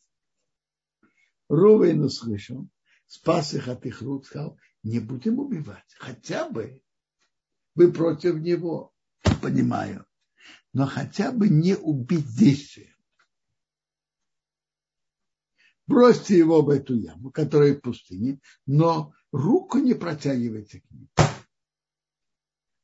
Рувейн 1.49 2.03
услышал, 2.05 2.69
спас 3.07 3.55
их 3.55 3.69
от 3.69 3.85
их 3.87 4.03
рук, 4.03 4.27
сказал, 4.27 4.59
не 4.83 5.01
будем 5.01 5.39
убивать. 5.39 5.95
Хотя 5.99 6.49
бы 6.49 6.83
вы 7.75 7.93
против 7.93 8.37
него, 8.37 8.93
понимаю, 9.43 10.07
но 10.73 10.87
хотя 10.87 11.33
бы 11.33 11.49
не 11.49 11.75
убить 11.75 12.37
действием. 12.37 12.98
Бросьте 15.89 16.37
его 16.37 16.61
в 16.61 16.69
эту 16.69 16.95
яму, 16.95 17.31
которая 17.31 17.75
в 17.75 17.81
пустыне, 17.81 18.41
но 18.67 19.15
руку 19.33 19.79
не 19.79 19.95
протягивайте 19.95 20.83
к 20.83 20.91
ним. 20.91 21.09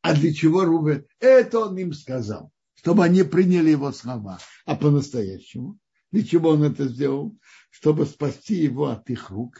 А 0.01 0.15
для 0.15 0.33
чего 0.33 0.65
Рубен? 0.65 1.07
Это 1.21 1.61
он 1.61 1.77
им 1.77 1.93
сказал, 1.93 2.51
чтобы 2.75 3.05
они 3.05 3.23
приняли 3.23 3.71
его 3.71 3.93
слова. 3.93 4.39
А 4.65 4.75
по-настоящему? 4.75 5.79
Для 6.13 6.25
чего 6.25 6.51
он 6.51 6.63
это 6.63 6.89
сделал? 6.89 7.39
Чтобы 7.71 8.07
спасти 8.07 8.55
его 8.55 8.87
от 8.87 9.11
их 9.11 9.29
рук 9.29 9.59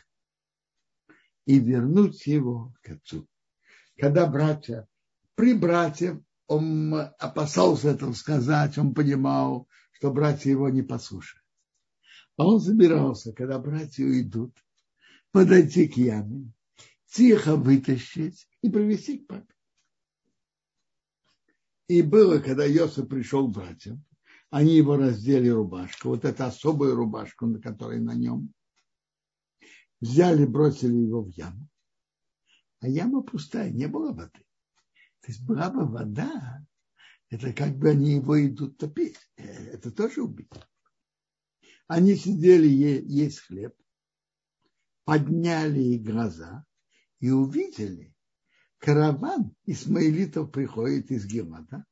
и 1.45 1.59
вернуть 1.59 2.27
его 2.27 2.75
к 2.83 2.91
отцу. 2.93 3.29
Когда 3.99 4.27
братья, 4.27 4.89
при 5.35 5.53
братьях, 5.53 6.19
он 6.47 6.95
опасался 6.95 7.91
этого 7.91 8.15
сказать, 8.15 8.79
он 8.79 8.95
понимал, 8.95 9.69
что 9.93 10.11
братья 10.11 10.49
его 10.49 10.71
не 10.71 10.83
послушают. 10.83 11.44
А 12.37 12.47
он 12.47 12.61
собирался, 12.61 13.33
когда 13.33 13.59
братья 13.59 14.05
уйдут, 14.05 14.53
подойти 15.31 15.87
к 15.89 15.97
яме, 15.97 16.53
тихо 17.07 17.57
вытащить 17.57 18.49
и 18.63 18.69
привести 18.69 19.19
к 19.19 19.27
папе. 19.29 19.55
И 21.87 22.03
было, 22.03 22.39
когда 22.39 22.65
Йосиф 22.65 23.09
пришел 23.09 23.49
к 23.49 23.55
братьям, 23.55 24.05
они 24.51 24.77
его 24.77 24.97
раздели 24.97 25.49
рубашку, 25.49 26.09
вот 26.09 26.25
эта 26.25 26.47
особая 26.47 26.95
рубашка, 26.95 27.47
на 27.47 27.61
которой 27.61 28.01
на 28.01 28.15
нем, 28.15 28.53
взяли, 30.01 30.45
бросили 30.45 30.97
его 30.97 31.23
в 31.23 31.29
яму. 31.29 31.69
А 32.81 32.89
яма 32.89 33.23
пустая, 33.23 33.71
не 33.71 33.87
было 33.87 34.13
воды. 34.13 34.45
То 35.21 35.29
есть 35.29 35.45
была 35.45 35.71
бы 35.71 35.87
вода, 35.87 36.65
это 37.31 37.53
как 37.53 37.77
бы 37.77 37.91
они 37.91 38.13
его 38.17 38.45
идут 38.47 38.77
топить. 38.77 39.17
Э, 39.37 39.45
это 39.73 39.91
тоже 39.91 40.23
убийство. 40.23 40.65
Они 41.87 42.17
сидели 42.17 42.67
есть 42.67 43.41
хлеб, 43.41 43.75
подняли 45.05 45.83
и 45.83 45.99
глаза 45.99 46.65
и 47.21 47.31
увидели, 47.31 48.15
караван 48.79 49.55
исмаилитов 49.67 50.51
приходит 50.51 51.11
из 51.11 51.27
Гемата, 51.27 51.85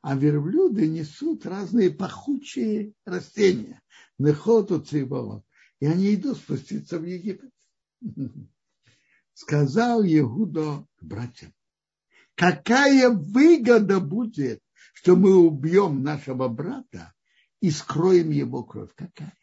а 0.00 0.16
верблюды 0.16 0.88
несут 0.88 1.44
разные 1.44 1.90
пахучие 1.90 2.94
растения, 3.04 3.82
нехоту 4.18 4.80
циболот, 4.80 5.44
и 5.80 5.86
они 5.86 6.14
идут 6.14 6.38
спуститься 6.38 6.98
в 6.98 7.04
Египет. 7.04 7.52
Сказал 9.34 10.02
Егуда 10.02 10.86
к 10.96 11.04
братьям, 11.04 11.52
какая 12.34 13.10
выгода 13.10 14.00
будет, 14.00 14.62
что 14.94 15.14
мы 15.14 15.36
убьем 15.36 16.02
нашего 16.02 16.48
брата 16.48 17.12
и 17.60 17.70
скроем 17.70 18.30
его 18.30 18.64
кровь? 18.64 18.92
Какая? 18.94 19.36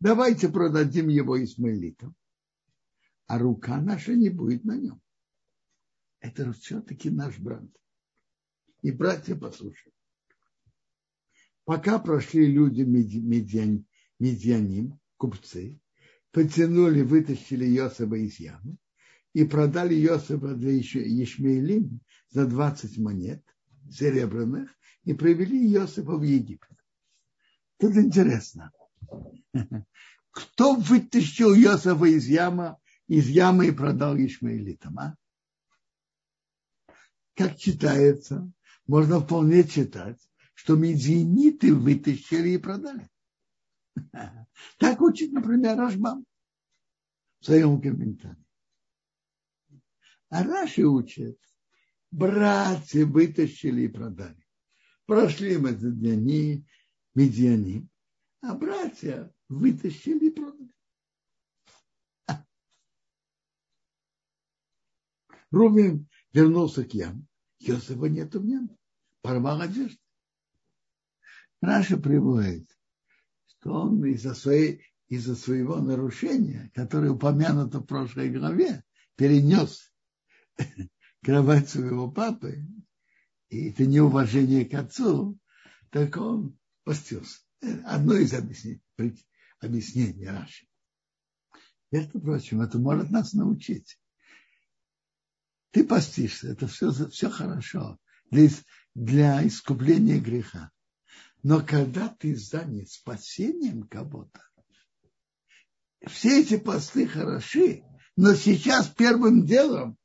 Давайте 0.00 0.48
продадим 0.48 1.08
его 1.08 1.42
Исмаилитам, 1.42 2.14
а 3.26 3.38
рука 3.38 3.80
наша 3.80 4.14
не 4.14 4.28
будет 4.28 4.64
на 4.64 4.76
нем. 4.76 5.00
Это 6.20 6.52
все-таки 6.52 7.10
наш 7.10 7.38
брат. 7.38 7.64
И 8.82 8.92
братья 8.92 9.34
послушали. 9.34 9.92
Пока 11.64 11.98
прошли 11.98 12.46
люди 12.46 12.82
медиан, 12.82 13.84
медианим, 14.18 14.98
купцы, 15.16 15.78
потянули, 16.30 17.02
вытащили 17.02 17.66
Йосифа 17.66 18.14
из 18.14 18.38
ямы 18.38 18.78
и 19.34 19.44
продали 19.44 19.94
Йосифа 19.94 20.54
для 20.54 20.72
Ешмейлим 20.72 22.00
за 22.30 22.46
20 22.46 22.98
монет 22.98 23.44
серебряных 23.90 24.70
и 25.04 25.12
привели 25.12 25.68
Йосифа 25.68 26.16
в 26.16 26.22
Египет. 26.22 26.67
Тут 27.78 27.96
интересно. 27.96 28.72
Кто 30.30 30.74
вытащил 30.74 31.54
Йосифа 31.54 32.04
из 32.04 32.26
ямы 32.26 32.76
из 33.08 33.28
ямы 33.28 33.68
и 33.68 33.72
продал 33.72 34.16
Ишмаилитам. 34.16 34.98
А? 34.98 35.16
Как 37.34 37.56
читается, 37.56 38.50
можно 38.86 39.20
вполне 39.20 39.64
читать, 39.64 40.20
что 40.54 40.76
мединиты 40.76 41.74
вытащили 41.74 42.50
и 42.50 42.58
продали. 42.58 43.08
Так 44.78 45.00
учит, 45.00 45.32
например, 45.32 45.76
Рашбам 45.76 46.24
в 47.40 47.46
своем 47.46 47.80
комментарии. 47.80 48.44
А 50.28 50.44
Раши 50.44 50.84
учат, 50.84 51.38
братья 52.10 53.06
вытащили 53.06 53.82
и 53.82 53.88
продали. 53.88 54.44
Прошли 55.06 55.56
медиани, 55.56 56.66
медиани, 57.14 57.88
а 58.40 58.54
братья 58.54 59.32
вытащили 59.48 60.26
и 60.26 60.30
продали. 60.30 60.68
Рубин 65.50 66.08
вернулся 66.32 66.84
к 66.84 66.92
ям. 66.94 67.26
Йосифа 67.58 68.06
нету 68.06 68.40
в 68.40 68.44
нем. 68.44 68.76
Порвал 69.22 69.60
одежду. 69.60 69.98
Раша 71.60 71.96
приводит, 71.96 72.68
что 73.46 73.72
он 73.72 74.04
из-за 74.04 74.34
своей, 74.34 74.84
из-за 75.08 75.34
своего 75.34 75.76
нарушения, 75.80 76.70
которое 76.74 77.10
упомянуто 77.10 77.80
в 77.80 77.86
прошлой 77.86 78.30
главе, 78.30 78.84
перенес 79.16 79.92
кровать 81.24 81.68
своего 81.68 82.10
папы, 82.10 82.64
и 83.48 83.70
это 83.70 83.86
неуважение 83.86 84.64
к 84.66 84.74
отцу, 84.74 85.38
так 85.90 86.16
он 86.16 86.57
постился. 86.88 87.40
Одно 87.84 88.16
из 88.16 88.32
объяснений, 88.32 88.80
объяснений 89.60 90.26
Раши. 90.26 90.66
Между 91.90 92.18
прочим, 92.18 92.62
это 92.62 92.78
может 92.78 93.10
нас 93.10 93.34
научить. 93.34 94.00
Ты 95.70 95.84
постишься, 95.84 96.48
это 96.48 96.66
все, 96.66 96.90
все 97.10 97.28
хорошо 97.28 97.98
для, 98.30 98.48
для 98.94 99.46
искупления 99.46 100.18
греха. 100.18 100.70
Но 101.42 101.60
когда 101.60 102.08
ты 102.08 102.34
занят 102.34 102.88
спасением 102.88 103.86
кого-то, 103.86 104.42
все 106.06 106.40
эти 106.40 106.56
посты 106.56 107.06
хороши, 107.06 107.84
но 108.16 108.32
сейчас 108.32 108.88
первым 108.88 109.44
делом 109.44 109.98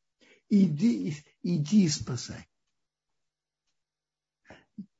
иди, 0.50 1.16
иди 1.44 1.86
и 1.86 1.90
спасай. 1.90 2.46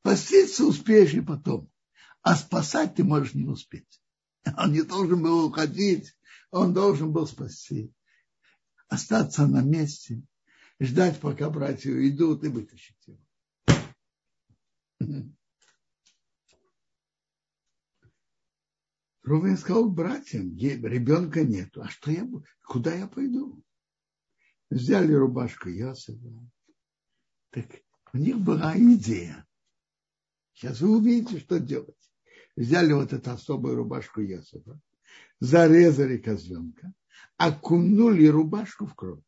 Поститься 0.02 0.66
успеешь 0.66 1.14
и 1.14 1.20
потом, 1.20 1.73
а 2.24 2.36
спасать 2.36 2.96
ты 2.96 3.04
можешь 3.04 3.36
не 3.36 3.46
успеть. 3.46 4.02
Он 4.58 4.72
не 4.72 4.82
должен 4.82 5.22
был 5.22 5.46
уходить, 5.46 6.16
он 6.52 6.74
должен 6.74 7.12
был 7.12 7.28
спасти, 7.28 7.94
остаться 8.88 9.46
на 9.46 9.62
месте, 9.62 10.24
ждать, 10.80 11.20
пока 11.20 11.50
братья 11.50 11.92
уйдут 11.92 12.44
и 12.44 12.48
вытащить 12.48 12.98
его. 13.06 13.20
Рувен 19.24 19.58
сказал 19.58 19.90
братьям, 19.90 20.58
ребенка 20.58 21.44
нету, 21.44 21.82
а 21.82 21.90
что 21.90 22.12
я 22.12 22.26
буду? 22.26 22.46
Куда 22.62 22.94
я 22.94 23.08
пойду? 23.08 23.64
Взяли 24.70 25.14
рубашку 25.14 25.70
Йосифа. 25.70 26.30
Так 27.52 27.68
у 28.12 28.18
них 28.18 28.40
была 28.40 28.78
идея. 28.78 29.48
Сейчас 30.54 30.82
вы 30.82 30.98
увидите, 30.98 31.40
что 31.40 31.60
делать. 31.60 32.13
Взяли 32.56 32.94
вот 32.94 33.14
эту 33.14 33.32
особую 33.32 33.76
рубашку 33.76 34.22
Йосифа, 34.22 34.80
зарезали 35.40 36.18
козленка, 36.18 36.94
окунули 37.38 38.28
рубашку 38.28 38.86
в 38.86 38.96
кровь. 38.96 39.24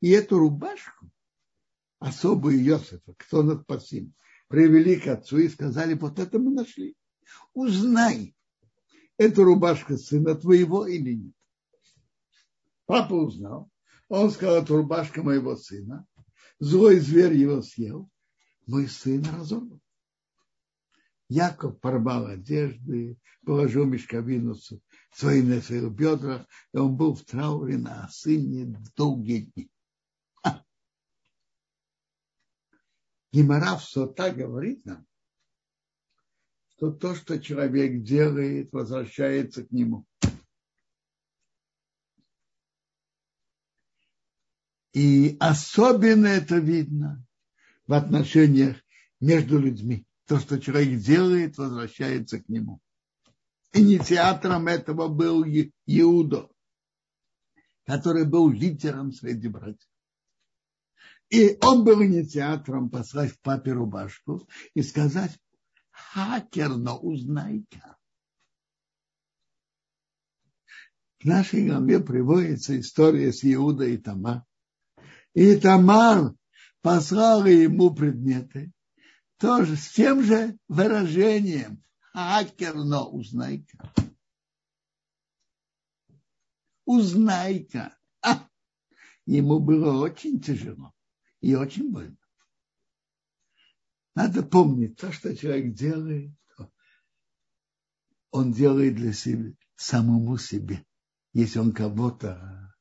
И 0.00 0.10
эту 0.10 0.38
рубашку, 0.38 1.08
особую 2.00 2.62
Йосифа, 2.62 3.14
кто 3.16 3.42
над 3.42 3.66
пасим, 3.66 4.12
привели 4.48 4.96
к 4.96 5.06
отцу 5.06 5.38
и 5.38 5.48
сказали, 5.48 5.94
вот 5.94 6.18
это 6.18 6.38
мы 6.38 6.52
нашли. 6.52 6.96
Узнай, 7.54 8.34
это 9.16 9.44
рубашка 9.44 9.96
сына 9.96 10.34
твоего 10.34 10.86
или 10.86 11.14
нет. 11.14 11.34
Папа 12.86 13.14
узнал. 13.14 13.70
Он 14.08 14.30
сказал, 14.30 14.62
это 14.62 14.74
рубашка 14.74 15.22
моего 15.22 15.56
сына. 15.56 16.06
Злой 16.58 16.98
зверь 17.00 17.34
его 17.34 17.62
съел. 17.62 18.08
Мой 18.66 18.88
сын 18.88 19.24
разорван. 19.24 19.80
Яков 21.28 21.80
порвал 21.80 22.26
одежды, 22.26 23.18
положил 23.44 23.84
мешковину 23.84 24.54
свои 25.12 25.42
на 25.42 25.60
своих 25.60 25.90
бедрах, 25.90 26.46
и 26.72 26.78
он 26.78 26.96
был 26.96 27.14
в 27.14 27.24
трауре 27.24 27.78
на 27.78 28.08
сыне 28.08 28.76
долгие 28.96 29.50
дни. 29.52 29.70
Гимара 33.32 33.76
в 33.76 33.84
Сота 33.84 34.32
говорит 34.32 34.84
нам, 34.86 35.06
что 36.68 36.90
то, 36.90 37.14
что 37.14 37.38
человек 37.38 38.02
делает, 38.02 38.72
возвращается 38.72 39.66
к 39.66 39.70
нему. 39.72 40.06
И 44.92 45.36
особенно 45.40 46.26
это 46.26 46.56
видно 46.56 47.22
в 47.86 47.92
отношениях 47.92 48.76
между 49.20 49.58
людьми. 49.58 50.06
То, 50.26 50.40
что 50.40 50.60
человек 50.60 51.00
делает, 51.00 51.56
возвращается 51.56 52.40
к 52.40 52.48
нему. 52.48 52.80
Инициатором 53.72 54.66
этого 54.66 55.08
был 55.08 55.44
Иуда, 55.86 56.48
который 57.84 58.24
был 58.24 58.50
лидером 58.50 59.12
среди 59.12 59.48
братьев. 59.48 59.88
И 61.28 61.58
он 61.62 61.84
был 61.84 62.02
инициатором 62.02 62.90
послать 62.90 63.32
к 63.32 63.40
папе 63.40 63.72
рубашку 63.72 64.48
и 64.74 64.82
сказать, 64.82 65.36
хакерно 65.90 66.96
узнай-ка. 66.96 67.96
В 71.20 71.24
нашей 71.24 71.66
главе 71.66 72.00
приводится 72.00 72.78
история 72.78 73.32
с 73.32 73.44
Иудой 73.44 73.94
и 73.94 73.98
Тамар. 73.98 74.44
И 75.34 75.56
Тамар 75.56 76.34
послала 76.82 77.46
ему 77.46 77.94
предметы, 77.94 78.72
тоже 79.38 79.76
с 79.76 79.90
тем 79.90 80.22
же 80.22 80.58
выражением 80.68 81.82
хакерно 82.12 83.04
узнай-ка. 83.06 83.92
А, 88.22 88.48
ему 89.26 89.60
было 89.60 90.00
очень 90.00 90.40
тяжело 90.40 90.94
и 91.40 91.54
очень 91.54 91.92
больно. 91.92 92.16
Надо 94.14 94.42
помнить, 94.42 94.96
то, 94.96 95.12
что 95.12 95.36
человек 95.36 95.74
делает, 95.74 96.32
он 98.30 98.52
делает 98.52 98.94
для 98.94 99.12
себя, 99.12 99.52
самому 99.74 100.38
себе. 100.38 100.86
Если 101.34 101.58
он 101.58 101.72
кого-то 101.72 102.74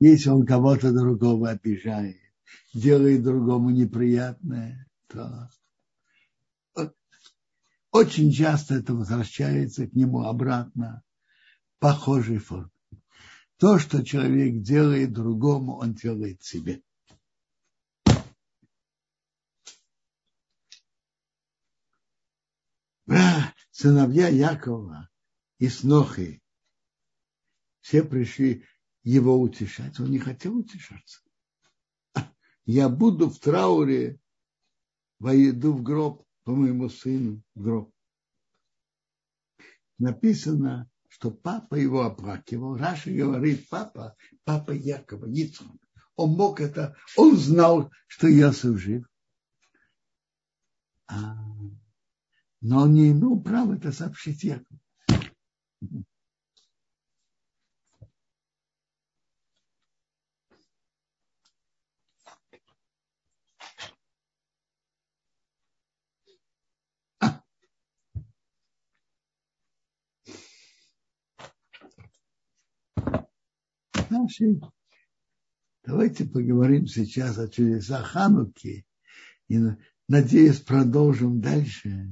если 0.00 0.30
он 0.30 0.46
кого-то 0.46 0.92
другого 0.92 1.50
обижает, 1.50 2.19
делает 2.72 3.22
другому 3.22 3.70
неприятное, 3.70 4.86
то 5.08 5.50
очень 7.90 8.30
часто 8.32 8.74
это 8.74 8.94
возвращается 8.94 9.86
к 9.86 9.94
нему 9.94 10.22
обратно 10.24 11.02
похожей 11.78 12.38
форме. 12.38 12.70
То, 13.56 13.78
что 13.78 14.04
человек 14.04 14.62
делает 14.62 15.12
другому, 15.12 15.76
он 15.76 15.94
делает 15.94 16.42
себе. 16.42 16.82
Сыновья 23.70 24.28
Якова 24.28 25.08
и 25.58 25.68
Снохи 25.68 26.40
все 27.80 28.04
пришли 28.04 28.64
его 29.02 29.40
утешать. 29.40 29.98
Он 29.98 30.10
не 30.10 30.18
хотел 30.18 30.56
утешаться. 30.56 31.22
Я 32.66 32.88
буду 32.88 33.28
в 33.28 33.38
трауре, 33.38 34.20
войду 35.18 35.72
в 35.72 35.82
гроб 35.82 36.24
по 36.44 36.52
моему 36.52 36.88
сыну 36.88 37.42
в 37.54 37.62
гроб. 37.62 37.92
Написано, 39.98 40.90
что 41.08 41.30
папа 41.30 41.74
его 41.74 42.02
оплакивал. 42.02 42.76
Раша 42.76 43.10
говорит, 43.10 43.68
папа, 43.68 44.16
папа 44.44 44.70
Якова, 44.70 45.26
Ицхак. 45.26 45.76
Он 46.16 46.30
мог 46.30 46.60
это, 46.60 46.96
он 47.16 47.36
знал, 47.36 47.90
что 48.06 48.28
Иосиф 48.28 48.78
жив. 48.78 49.06
А, 51.06 51.34
но 52.60 52.82
он 52.82 52.94
не 52.94 53.10
имел 53.10 53.40
права 53.42 53.74
это 53.74 53.90
сообщить 53.90 54.44
Якову. 54.44 54.80
Нашей. 74.10 74.60
Давайте 75.84 76.24
поговорим 76.24 76.86
сейчас 76.86 77.38
о 77.38 77.48
чудесах 77.48 78.08
Хануки. 78.08 78.86
И, 79.48 79.58
надеюсь, 80.08 80.60
продолжим 80.60 81.40
дальше, 81.40 82.10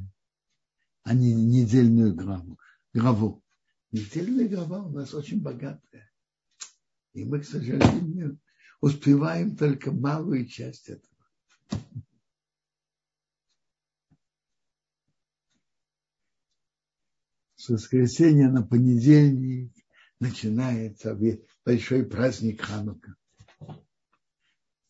а 1.02 1.14
не 1.14 1.34
недельную 1.34 2.14
главу. 2.14 2.58
главу. 2.94 3.42
Недельная 3.90 4.48
глава 4.48 4.84
у 4.84 4.90
нас 4.90 5.14
очень 5.14 5.40
богатая. 5.40 6.10
И 7.12 7.24
мы, 7.24 7.40
к 7.40 7.44
сожалению, 7.44 8.38
успеваем 8.80 9.56
только 9.56 9.92
малую 9.92 10.46
часть 10.46 10.88
этого. 10.88 11.08
С 17.56 17.68
воскресенья 17.68 18.48
на 18.48 18.62
понедельник 18.62 19.72
начинается 20.20 21.12
большой 21.68 22.06
праздник 22.06 22.62
Ханука. 22.62 23.14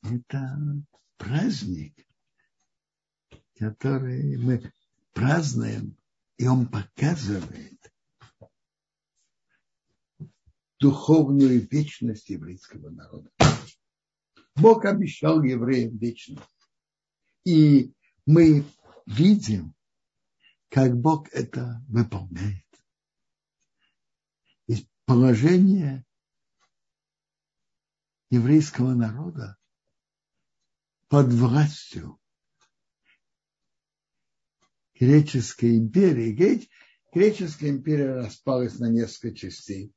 Это 0.00 0.56
праздник, 1.16 2.06
который 3.56 4.38
мы 4.38 4.72
празднуем, 5.12 5.96
и 6.36 6.46
он 6.46 6.68
показывает 6.68 7.92
духовную 10.78 11.66
вечность 11.68 12.28
еврейского 12.28 12.90
народа. 12.90 13.32
Бог 14.54 14.84
обещал 14.84 15.42
евреям 15.42 15.98
вечность. 15.98 16.70
И 17.44 17.92
мы 18.24 18.64
видим, 19.04 19.74
как 20.68 20.96
Бог 20.96 21.28
это 21.32 21.84
выполняет. 21.88 22.64
И 24.68 24.86
положение 25.06 26.04
еврейского 28.30 28.94
народа 28.94 29.56
под 31.08 31.32
властью 31.32 32.18
греческой 34.98 35.78
империи. 35.78 36.68
Греческая 37.12 37.70
империя 37.70 38.14
распалась 38.14 38.78
на 38.78 38.90
несколько 38.90 39.34
частей. 39.34 39.92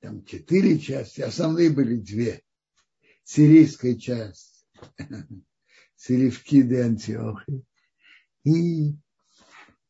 Там 0.00 0.24
четыре 0.24 0.78
части, 0.78 1.22
основные 1.22 1.70
были 1.70 1.96
две. 1.96 2.42
Сирийская 3.22 3.94
часть, 3.94 4.66
Сирифкиды 5.96 6.82
Антиохи 6.82 7.64
и 8.44 8.94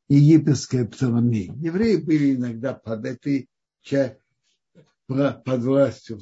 египетская 0.07 0.85
Птоломей. 0.85 1.51
Евреи 1.57 1.97
были 1.97 2.37
иногда 2.37 2.75
под 2.75 3.05
этой 3.07 3.49
под 5.09 5.62
властью 5.62 6.21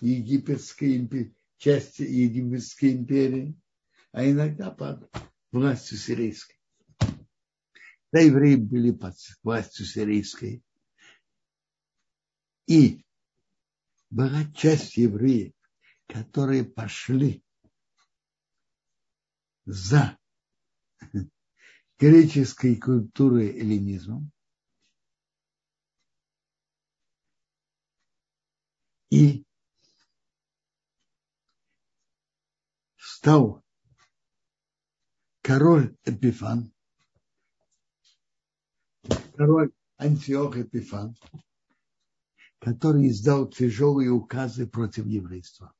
египетской 0.00 0.96
империи, 0.96 1.34
части 1.58 2.02
египетской 2.02 2.92
империи, 2.92 3.58
а 4.12 4.28
иногда 4.28 4.70
под 4.70 5.10
властью 5.52 5.98
сирийской. 5.98 6.58
Да, 8.12 8.20
евреи 8.20 8.56
были 8.56 8.92
под 8.92 9.14
властью 9.42 9.86
сирийской. 9.86 10.62
И 12.66 13.04
была 14.10 14.44
часть 14.54 14.96
евреев, 14.96 15.52
которые 16.06 16.64
пошли 16.64 17.42
за 19.64 20.18
греческой 21.98 22.76
культурой 22.76 23.48
эллинизмом 23.48 24.30
и 29.10 29.45
стал 33.26 33.60
король 35.42 35.96
Эпифан, 36.04 36.72
король 39.36 39.72
Антиох 39.96 40.56
Эпифан, 40.56 41.16
который 42.60 43.08
издал 43.08 43.48
тяжелые 43.48 44.10
указы 44.10 44.68
против 44.68 45.06
еврейства. 45.06 45.74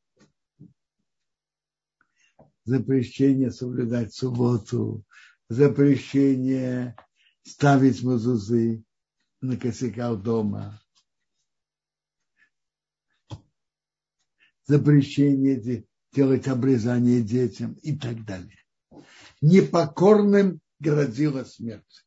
Запрещение 2.64 3.52
соблюдать 3.52 4.12
субботу, 4.12 5.04
запрещение 5.48 6.96
ставить 7.44 8.02
мазузы 8.02 8.82
на 9.40 9.56
косяках 9.56 10.20
дома, 10.20 10.80
запрещение 14.64 15.86
делать 16.16 16.48
обрезание 16.48 17.20
детям 17.20 17.74
и 17.82 17.94
так 17.94 18.24
далее. 18.24 18.64
Непокорным 19.42 20.62
грозила 20.78 21.44
смерть. 21.44 22.06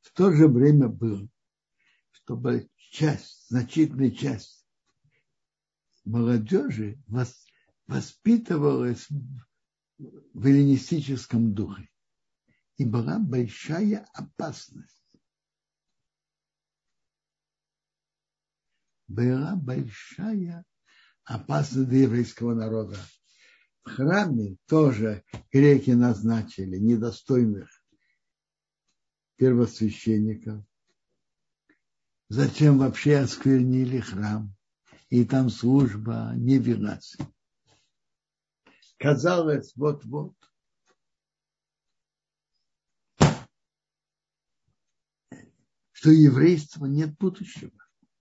В 0.00 0.12
то 0.12 0.30
же 0.30 0.46
время 0.46 0.88
было, 0.88 1.26
чтобы 2.10 2.68
часть, 2.76 3.48
значительная 3.48 4.10
часть 4.10 4.66
молодежи 6.04 7.02
воспитывалась 7.86 9.08
в 9.98 10.46
эллинистическом 10.46 11.54
духе. 11.54 11.88
И 12.76 12.84
была 12.84 13.18
большая 13.18 14.06
опасность. 14.12 15.02
Была 19.06 19.56
большая 19.56 20.66
опасность 21.24 21.88
для 21.88 22.02
еврейского 22.02 22.54
народа. 22.54 22.96
В 23.84 23.90
храме 23.90 24.56
тоже 24.66 25.24
греки 25.52 25.90
назначили 25.90 26.78
недостойных 26.78 27.68
первосвященников. 29.36 30.64
Зачем 32.28 32.78
вообще 32.78 33.18
осквернили 33.18 34.00
храм? 34.00 34.54
И 35.10 35.24
там 35.24 35.50
служба 35.50 36.32
не 36.34 36.58
велась. 36.58 37.16
Казалось, 38.98 39.72
вот-вот. 39.76 40.34
Что 45.92 46.10
еврейство 46.10 46.86
нет 46.86 47.16
будущего. 47.18 47.72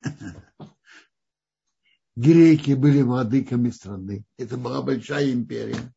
Греки 2.16 2.74
были 2.74 3.02
владыками 3.02 3.70
страны. 3.70 4.26
Это 4.38 4.58
была 4.58 4.84
большая 4.84 5.34
империя. 5.34 5.94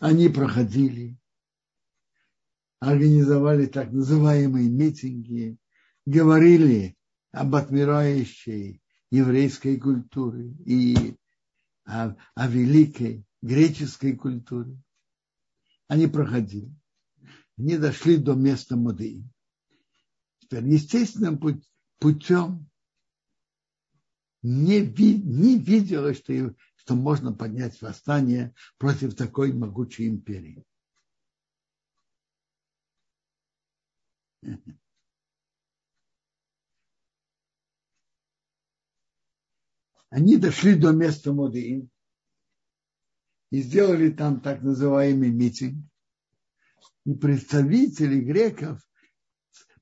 Они 0.00 0.28
проходили, 0.28 1.16
организовали 2.78 3.66
так 3.66 3.90
называемые 3.90 4.68
митинги, 4.68 5.56
говорили 6.06 6.96
об 7.32 7.54
отмирающей 7.56 8.80
еврейской 9.10 9.78
культуре 9.78 10.54
и 10.64 11.16
о, 11.84 12.16
о 12.34 12.46
великой 12.46 13.24
греческой 13.42 14.16
культуре. 14.16 14.76
Они 15.88 16.06
проходили. 16.06 16.72
Они 17.58 17.76
дошли 17.76 18.16
до 18.16 18.34
места 18.34 18.76
Модеи. 18.76 19.28
Теперь 20.40 20.64
естественным 20.66 21.40
путем 21.98 22.68
не, 24.42 24.80
ви, 24.80 25.18
не 25.18 25.58
видела, 25.58 26.14
что, 26.14 26.54
что 26.76 26.94
можно 26.94 27.32
поднять 27.32 27.80
восстание 27.80 28.54
против 28.78 29.14
такой 29.14 29.52
могучей 29.52 30.08
империи. 30.08 30.64
Они 40.10 40.36
дошли 40.36 40.74
до 40.74 40.92
места 40.92 41.32
Модеин 41.32 41.88
и 43.50 43.62
сделали 43.62 44.10
там 44.10 44.42
так 44.42 44.60
называемый 44.62 45.30
митинг. 45.30 45.86
И 47.06 47.14
представители 47.14 48.20
греков 48.20 48.86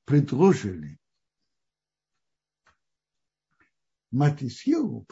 предложили 0.04 0.99
Матисьеву, 4.10 5.06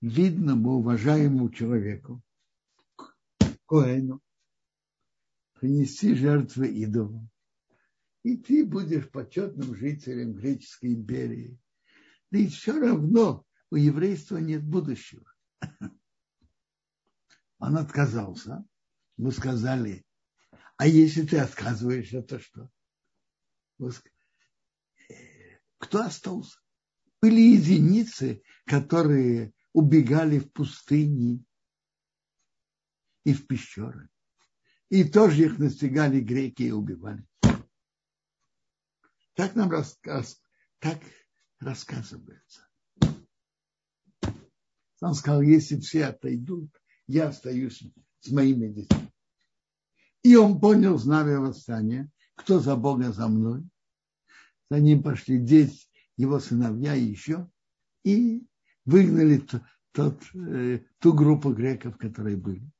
видному, 0.00 0.78
уважаемому 0.78 1.50
человеку, 1.50 2.22
Коэну, 3.66 4.20
принести 5.54 6.14
жертвы 6.14 6.68
идолу. 6.68 7.28
И 8.22 8.36
ты 8.36 8.64
будешь 8.64 9.10
почетным 9.10 9.74
жителем 9.74 10.34
греческой 10.34 10.94
империи. 10.94 11.58
Да 12.30 12.38
и 12.38 12.48
все 12.48 12.78
равно 12.78 13.44
у 13.70 13.76
еврейства 13.76 14.38
нет 14.38 14.64
будущего. 14.64 15.24
Он 17.58 17.76
отказался. 17.78 18.64
Мы 19.16 19.32
сказали, 19.32 20.04
а 20.76 20.86
если 20.86 21.24
ты 21.24 21.38
отказываешься, 21.38 22.22
то 22.22 22.38
что? 22.38 22.70
Кто 25.78 26.02
остался? 26.02 26.58
Были 27.22 27.40
единицы, 27.40 28.42
которые 28.66 29.52
убегали 29.72 30.38
в 30.38 30.52
пустыни 30.52 31.44
и 33.24 33.32
в 33.32 33.46
пещеры. 33.46 34.08
И 34.88 35.04
тоже 35.04 35.46
их 35.46 35.58
настигали 35.58 36.20
греки 36.20 36.62
и 36.64 36.70
убивали. 36.70 37.26
Так 39.34 39.54
нам 39.54 39.70
рассказ, 39.70 40.40
так 40.78 40.98
рассказывается. 41.58 42.66
Он 45.00 45.14
сказал, 45.14 45.42
если 45.42 45.78
все 45.80 46.06
отойдут, 46.06 46.70
я 47.06 47.28
остаюсь 47.28 47.82
с 48.20 48.30
моими 48.30 48.68
детьми. 48.68 49.12
И 50.22 50.34
он 50.36 50.58
понял 50.58 50.98
знамя 50.98 51.38
восстания, 51.38 52.10
кто 52.34 52.60
за 52.60 52.76
Бога 52.76 53.12
за 53.12 53.28
мной. 53.28 53.62
За 54.70 54.80
ним 54.80 55.02
пошли 55.02 55.38
дети, 55.38 55.85
его 56.16 56.40
сыновья 56.40 56.94
и 56.94 57.04
еще. 57.04 57.50
И 58.04 58.46
выгнали 58.84 59.42
тот, 59.92 60.22
э, 60.34 60.80
ту 60.98 61.12
группу 61.12 61.52
греков, 61.52 61.96
которые 61.98 62.36
были. 62.36 62.70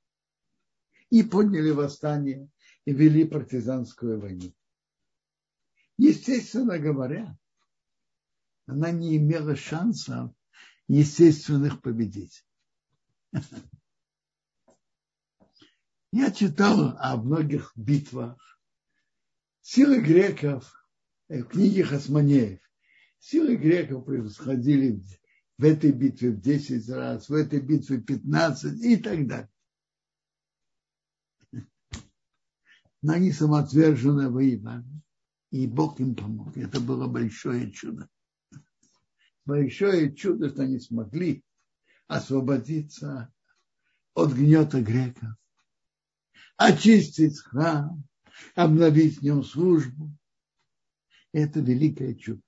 И 1.11 1.23
подняли 1.23 1.71
восстание 1.71 2.49
и 2.85 2.93
вели 2.93 3.25
партизанскую 3.25 4.21
войну. 4.21 4.53
Естественно 5.99 6.79
говоря, 6.79 7.37
она 8.67 8.91
не 8.91 9.17
имела 9.17 9.57
шансов 9.57 10.33
естественных 10.89 11.81
победить. 11.81 12.45
Я 16.13 16.31
читал 16.31 16.97
о 16.99 17.17
многих 17.17 17.73
битвах. 17.77 18.39
Силы 19.61 20.01
греков 20.01 20.89
в 21.29 21.43
книге 21.45 21.85
Хасманеев. 21.85 22.61
Силы 23.29 23.57
греков 23.57 24.05
происходили 24.05 25.03
в 25.59 25.65
этой 25.65 25.91
битве 25.91 26.31
в 26.31 26.41
10 26.41 26.89
раз, 26.91 27.29
в 27.29 27.35
этой 27.35 27.61
битве 27.61 28.01
15 28.01 28.81
и 28.85 28.97
так 28.99 29.27
далее. 29.27 29.51
Но 33.03 33.15
они 33.15 33.33
самоотверженно 33.33 34.31
воевали, 34.31 34.87
и 35.51 35.67
Бог 35.67 35.99
им 35.99 36.15
помог. 36.15 36.57
Это 36.57 36.79
было 36.81 37.09
большое 37.09 37.73
чудо. 37.73 38.09
Большое 39.45 40.15
чудо, 40.15 40.51
что 40.51 40.63
они 40.63 40.79
смогли 40.79 41.43
освободиться 42.07 43.35
от 44.15 44.35
гнета 44.35 44.81
греков, 44.81 45.31
очистить 46.57 47.41
храм, 47.41 48.05
обновить 48.55 49.19
в 49.19 49.23
нем 49.23 49.43
службу. 49.43 50.17
Это 51.33 51.59
великое 51.59 52.15
чудо. 52.15 52.46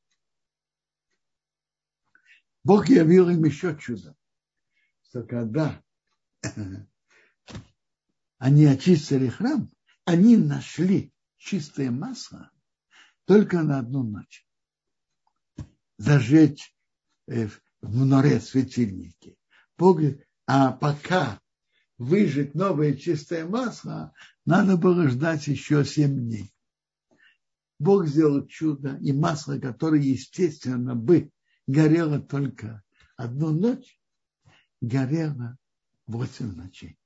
Бог 2.68 2.90
явил 2.90 3.30
им 3.30 3.44
еще 3.44 3.78
чудо, 3.80 4.14
что 5.04 5.22
когда 5.22 5.82
они 8.36 8.66
очистили 8.66 9.28
храм, 9.28 9.72
они 10.04 10.36
нашли 10.36 11.14
чистое 11.38 11.90
масло 11.90 12.50
только 13.24 13.62
на 13.62 13.78
одну 13.78 14.02
ночь. 14.02 14.46
Зажечь 15.96 16.76
э, 17.26 17.46
в 17.80 18.04
море 18.04 18.38
светильники. 18.38 19.38
Бог, 19.78 20.00
а 20.46 20.72
пока 20.72 21.40
выжить 21.96 22.54
новое 22.54 22.96
чистое 22.96 23.46
масло, 23.46 24.12
надо 24.44 24.76
было 24.76 25.08
ждать 25.08 25.46
еще 25.46 25.86
семь 25.86 26.20
дней. 26.20 26.52
Бог 27.78 28.06
сделал 28.06 28.46
чудо, 28.46 28.98
и 29.00 29.14
масло, 29.14 29.58
которое, 29.58 30.02
естественно, 30.02 30.94
бы 30.94 31.32
горело 31.68 32.18
только 32.18 32.82
одну 33.16 33.52
ночь, 33.52 34.00
горело 34.80 35.56
восемь 36.06 36.56
ночей. 36.56 36.98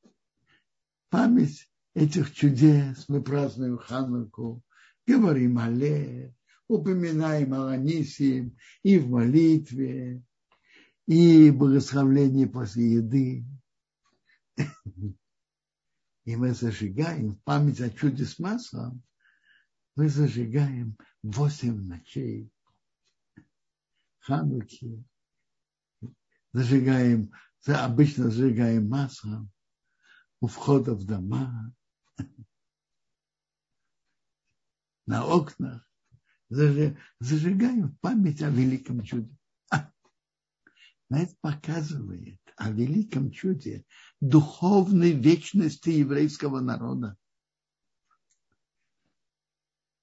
Память 1.11 1.69
этих 1.95 2.33
чудес 2.33 3.07
мы 3.09 3.23
празднуем 3.23 3.77
Хануку, 3.77 4.63
говорим 5.07 5.59
Алле, 5.59 6.35
упоминаем 6.69 7.53
Аланисим 7.53 8.57
и 8.83 8.99
в 8.99 9.11
молитве, 9.11 10.23
и 11.07 11.51
благословление 11.51 12.47
после 12.47 12.95
еды. 12.95 13.45
И 16.25 16.37
мы 16.37 16.53
зажигаем 16.55 17.35
память 17.43 17.81
о 17.81 17.91
чуде 17.91 18.25
с 18.25 18.39
маслом, 18.39 19.03
мы 19.97 20.09
зажигаем 20.09 20.97
восемь 21.25 21.89
ночей 21.89 22.52
Хануки, 24.23 25.05
зажигаем, 26.53 27.33
обычно 27.67 28.31
зажигаем 28.31 28.89
маслом 28.89 29.51
у 30.41 30.47
входа 30.47 30.95
в 30.95 31.05
дома, 31.05 31.75
на 35.07 35.27
окнах, 35.27 35.85
зажигаем 36.49 37.97
память 38.01 38.43
о 38.43 38.51
великом 38.51 39.03
чуде. 39.03 39.37
Но 41.09 41.19
это 41.19 41.35
показывает 41.41 42.41
о 42.57 42.71
великом 42.71 43.33
чуде 43.33 43.85
духовной 44.21 45.13
вечности 45.13 45.91
еврейского 45.91 46.61
народа. 46.61 47.17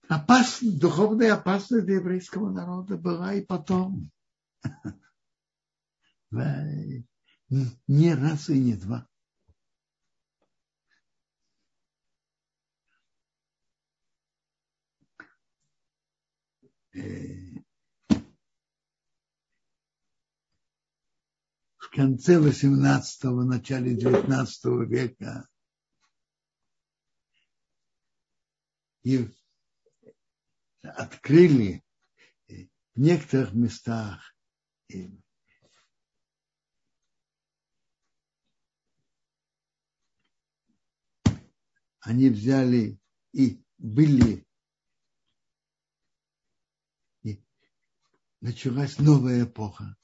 Опасность, 0.10 0.80
духовная 0.80 1.36
опасность 1.36 1.86
для 1.86 1.98
еврейского 1.98 2.50
народа 2.50 2.98
была 2.98 3.36
и 3.36 3.46
потом. 3.46 4.10
Не 6.32 8.16
раз 8.16 8.50
и 8.50 8.60
не 8.60 8.76
два. 8.76 9.08
Э, 16.96 17.60
в 21.78 21.90
конце 21.92 22.40
18-го, 22.40 23.44
начале 23.44 23.96
19 23.96 24.66
века 24.90 25.48
и 29.04 29.30
открыли 30.82 31.84
в 32.48 33.00
некоторых 33.00 33.54
местах 33.54 34.36
они 42.00 42.30
взяли 42.30 43.00
и 43.34 43.64
были 43.78 44.46
и 47.24 47.44
началась 48.42 48.98
новая 49.00 49.44
эпоха 49.46 50.00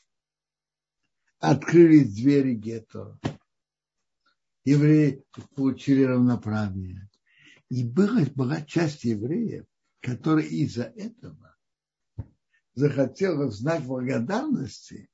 открылись 1.39 2.13
двери 2.13 2.55
гетто. 2.55 3.19
Евреи 4.63 5.23
получили 5.55 6.03
равноправие. 6.03 7.09
И 7.69 7.83
была, 7.83 8.23
была 8.35 8.61
часть 8.61 9.03
евреев, 9.03 9.65
которая 10.05 10.45
из-за 10.45 10.83
этого 10.83 11.57
захотела 12.75 13.47
в 13.47 13.53
знак 13.53 13.81
благодарности 13.81 15.09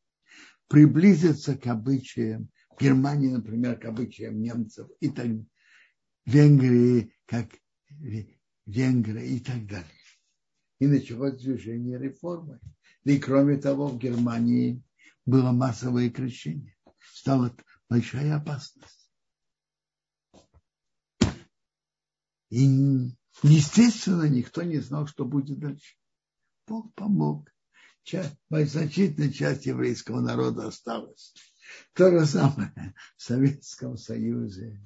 приблизиться 0.67 1.55
к 1.55 1.65
обычаям 1.67 2.49
Германии, 2.77 3.29
например, 3.29 3.79
к 3.79 3.85
обычаям 3.85 4.41
немцев 4.41 4.89
и 4.99 5.07
так 5.07 5.27
Венгрии, 6.25 7.15
как 7.25 7.47
Венгрия 8.65 9.25
и 9.25 9.39
так 9.39 9.65
далее. 9.65 9.87
И 10.79 10.87
началось 10.87 11.41
движение 11.41 11.97
реформы. 11.97 12.59
И 13.05 13.17
кроме 13.17 13.57
того, 13.57 13.87
в 13.87 13.97
Германии 13.97 14.83
было 15.25 15.51
массовое 15.53 16.09
крещение. 16.09 16.75
Стала 17.13 17.55
большая 17.87 18.35
опасность. 18.35 19.09
И, 22.49 23.15
естественно, 23.43 24.27
никто 24.29 24.63
не 24.63 24.79
знал, 24.79 25.07
что 25.07 25.25
будет 25.25 25.59
дальше. 25.59 25.95
Бог 26.67 26.93
помог. 26.93 27.51
Часть, 28.03 28.35
значительная 28.49 29.31
часть 29.31 29.65
еврейского 29.65 30.21
народа 30.21 30.67
осталась. 30.67 31.33
То 31.93 32.11
же 32.11 32.25
самое 32.25 32.95
в 33.15 33.21
Советском 33.21 33.97
Союзе. 33.97 34.81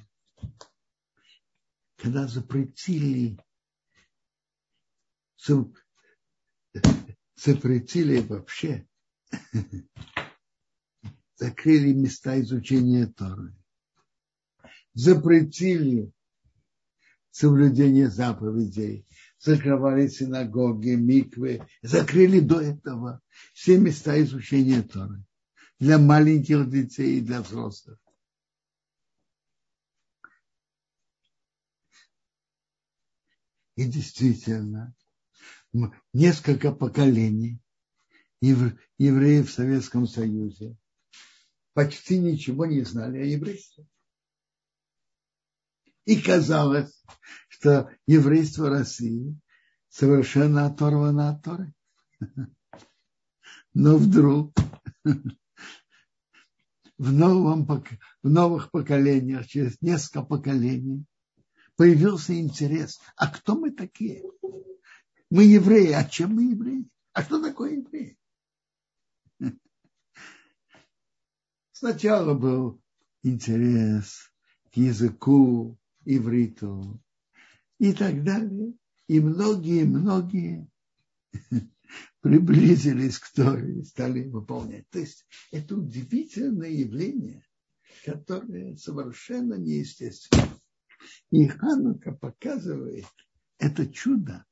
Когда 1.97 2.27
запретили 2.27 3.39
запретили 7.35 8.19
вообще 8.21 8.87
закрыли 11.35 11.93
места 11.93 12.39
изучения 12.41 13.07
Торы, 13.07 13.55
запретили 14.93 16.11
соблюдение 17.35 18.09
заповедей, 18.09 19.05
закрывали 19.39 20.07
синагоги, 20.07 20.91
миквы, 20.91 21.67
закрыли 21.81 22.39
до 22.39 22.61
этого 22.61 23.21
все 23.53 23.77
места 23.77 24.21
изучения 24.21 24.81
Торы 24.81 25.21
для 25.77 25.97
маленьких 25.99 26.69
детей 26.69 27.17
и 27.17 27.21
для 27.21 27.41
взрослых. 27.41 27.99
И 33.75 33.83
действительно, 33.83 34.95
несколько 36.13 36.71
поколений 36.71 37.59
евреев 38.39 39.49
в 39.49 39.53
Советском 39.53 40.07
Союзе 40.07 40.77
почти 41.73 42.17
ничего 42.17 42.65
не 42.65 42.83
знали 42.83 43.17
о 43.17 43.25
еврействе. 43.25 43.85
И 46.05 46.21
казалось, 46.21 47.03
что 47.47 47.89
еврейство 48.05 48.69
России 48.69 49.39
совершенно 49.89 50.67
оторвано 50.67 51.29
от 51.29 51.43
Торы. 51.43 51.73
Но 53.73 53.97
вдруг 53.97 54.53
в, 56.97 57.11
новом, 57.11 57.65
в 57.65 58.29
новых 58.29 58.71
поколениях, 58.71 59.47
через 59.47 59.81
несколько 59.81 60.21
поколений, 60.21 61.05
появился 61.75 62.39
интерес. 62.39 62.99
А 63.15 63.27
кто 63.27 63.55
мы 63.55 63.71
такие? 63.71 64.23
Мы 65.29 65.43
евреи. 65.43 65.91
А 65.91 66.05
чем 66.05 66.35
мы 66.35 66.43
евреи? 66.51 66.87
А 67.13 67.23
что 67.23 67.41
такое 67.41 67.77
евреи? 67.77 68.17
Сначала 71.71 72.33
был 72.33 72.81
интерес 73.23 74.31
к 74.71 74.77
языку, 74.77 75.77
ивриту 76.05 77.01
и 77.79 77.93
так 77.93 78.23
далее. 78.23 78.73
И 79.07 79.19
многие-многие 79.19 80.67
приблизились 82.21 83.19
к 83.19 83.31
Торе 83.33 83.79
и 83.79 83.83
стали 83.83 84.27
выполнять. 84.27 84.89
То 84.89 84.99
есть 84.99 85.25
это 85.51 85.75
удивительное 85.75 86.69
явление, 86.69 87.45
которое 88.03 88.75
совершенно 88.77 89.55
неестественно. 89.55 90.49
И 91.31 91.47
Ханука 91.47 92.13
показывает 92.13 93.05
это 93.59 93.87
чудо, 93.87 94.45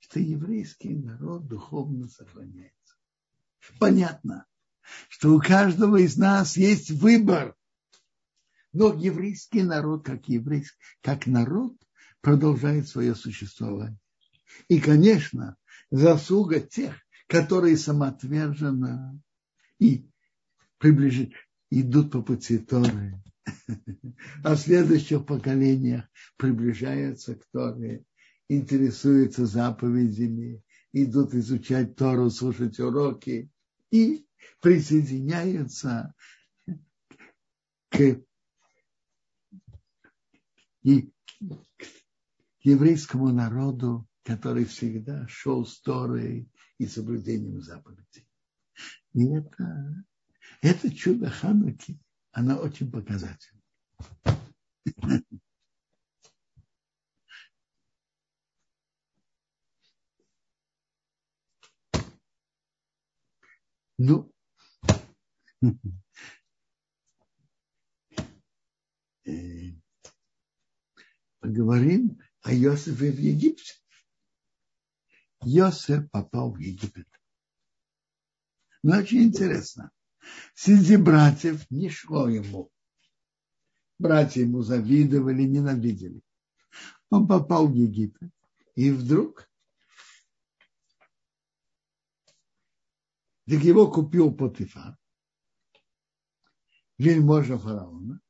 что 0.00 0.20
еврейский 0.20 0.94
народ 0.94 1.48
духовно 1.48 2.08
сохраняется. 2.08 2.76
Понятно, 3.80 4.46
что 5.08 5.34
у 5.34 5.40
каждого 5.40 5.96
из 5.96 6.16
нас 6.16 6.56
есть 6.56 6.90
выбор. 6.90 7.56
Но 8.78 8.92
еврейский 8.92 9.62
народ, 9.62 10.04
как 10.04 10.28
еврейский, 10.28 10.76
как 11.00 11.26
народ, 11.26 11.74
продолжает 12.20 12.86
свое 12.86 13.14
существование. 13.14 13.98
И, 14.68 14.80
конечно, 14.80 15.56
заслуга 15.90 16.60
тех, 16.60 16.94
которые 17.26 17.78
самоотверженно 17.78 19.18
и 19.78 20.06
приближают, 20.76 21.32
идут 21.70 22.12
по 22.12 22.20
пути 22.20 22.58
Торы, 22.58 23.22
а 24.44 24.54
в 24.54 24.58
следующих 24.58 25.24
поколениях 25.24 26.04
приближаются 26.36 27.34
к 27.34 27.46
Торе, 27.50 28.04
интересуются 28.46 29.46
заповедями, 29.46 30.62
идут 30.92 31.32
изучать 31.32 31.96
Тору, 31.96 32.28
слушать 32.28 32.78
уроки 32.78 33.50
и 33.90 34.26
присоединяются 34.60 36.12
к, 37.88 38.20
и, 40.86 41.12
к 41.76 41.84
еврейскому 42.60 43.32
народу, 43.32 44.06
который 44.22 44.64
всегда 44.64 45.26
шел 45.26 45.66
с 45.66 45.80
Торой 45.80 46.48
и 46.78 46.86
соблюдением 46.86 47.60
заповедей. 47.60 48.28
И 49.12 49.26
это, 49.34 50.04
это 50.62 50.94
чудо 50.94 51.28
Хануки, 51.28 51.98
оно 52.30 52.58
очень 52.58 52.92
показательно. 52.92 53.60
Ну, 63.98 64.30
поговорим 71.46 72.20
о 72.42 72.52
Иосифе 72.52 73.12
в 73.12 73.20
Египте. 73.20 73.74
Иосиф 75.42 76.10
попал 76.10 76.52
в 76.52 76.58
Египет. 76.58 77.06
Но 78.82 78.98
очень 78.98 79.22
интересно. 79.22 79.92
Среди 80.54 80.96
братьев 80.96 81.70
не 81.70 81.88
шло 81.88 82.28
ему. 82.28 82.72
Братья 83.98 84.40
ему 84.40 84.62
завидовали, 84.62 85.44
ненавидели. 85.44 86.20
Он 87.10 87.28
попал 87.28 87.68
в 87.68 87.74
Египет. 87.74 88.30
И 88.74 88.90
вдруг 88.90 89.48
так 93.46 93.62
его 93.62 93.88
купил 93.90 94.34
Потифар, 94.34 94.98
вельможа 96.98 97.56
фараона, 97.56 98.20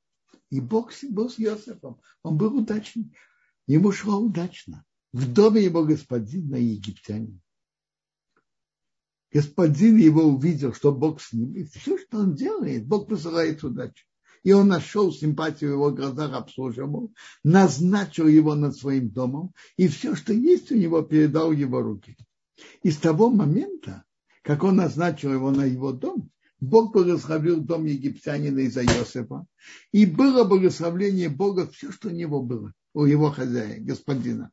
и 0.51 0.61
Бог 0.61 0.93
был 1.11 1.31
с 1.31 1.39
Иосифом. 1.39 2.01
Он 2.23 2.37
был 2.37 2.57
удачный. 2.57 3.13
Ему 3.67 3.93
шло 3.93 4.19
удачно. 4.19 4.85
В 5.13 5.33
доме 5.33 5.65
его 5.65 5.85
господина 5.85 6.57
египтянин. 6.57 7.41
Господин 9.33 9.97
его 9.97 10.23
увидел, 10.23 10.73
что 10.73 10.93
Бог 10.93 11.21
с 11.21 11.33
ним. 11.33 11.55
И 11.55 11.65
все, 11.65 11.99
что 11.99 12.19
он 12.19 12.35
делает, 12.35 12.87
Бог 12.87 13.09
посылает 13.09 13.63
удачу. 13.65 14.05
И 14.43 14.53
он 14.53 14.69
нашел 14.69 15.13
симпатию 15.13 15.71
в 15.71 15.73
его 15.75 15.91
глазах, 15.91 16.33
обслуживал, 16.33 17.13
назначил 17.43 18.29
его 18.29 18.55
над 18.55 18.77
своим 18.77 19.11
домом, 19.11 19.53
и 19.77 19.89
все, 19.89 20.15
что 20.15 20.33
есть 20.33 20.71
у 20.71 20.77
него, 20.77 21.03
передал 21.03 21.51
его 21.51 21.83
руки. 21.83 22.17
И 22.85 22.93
с 22.93 22.99
того 22.99 23.29
момента, 23.29 24.05
как 24.43 24.63
он 24.63 24.77
назначил 24.77 25.33
его 25.33 25.51
на 25.51 25.65
его 25.65 25.91
дом, 25.91 26.31
Бог 26.61 26.93
благословил 26.93 27.61
дом 27.61 27.85
египтянина 27.85 28.61
из-за 28.61 28.83
Иосифа. 28.85 29.47
И 29.93 30.07
было 30.07 30.45
благословление 30.45 31.29
Бога 31.29 31.67
все, 31.67 31.93
что 31.93 32.09
у 32.09 32.13
него 32.13 32.43
было, 32.43 32.73
у 32.95 33.05
его 33.05 33.31
хозяина, 33.31 33.85
господина. 33.85 34.51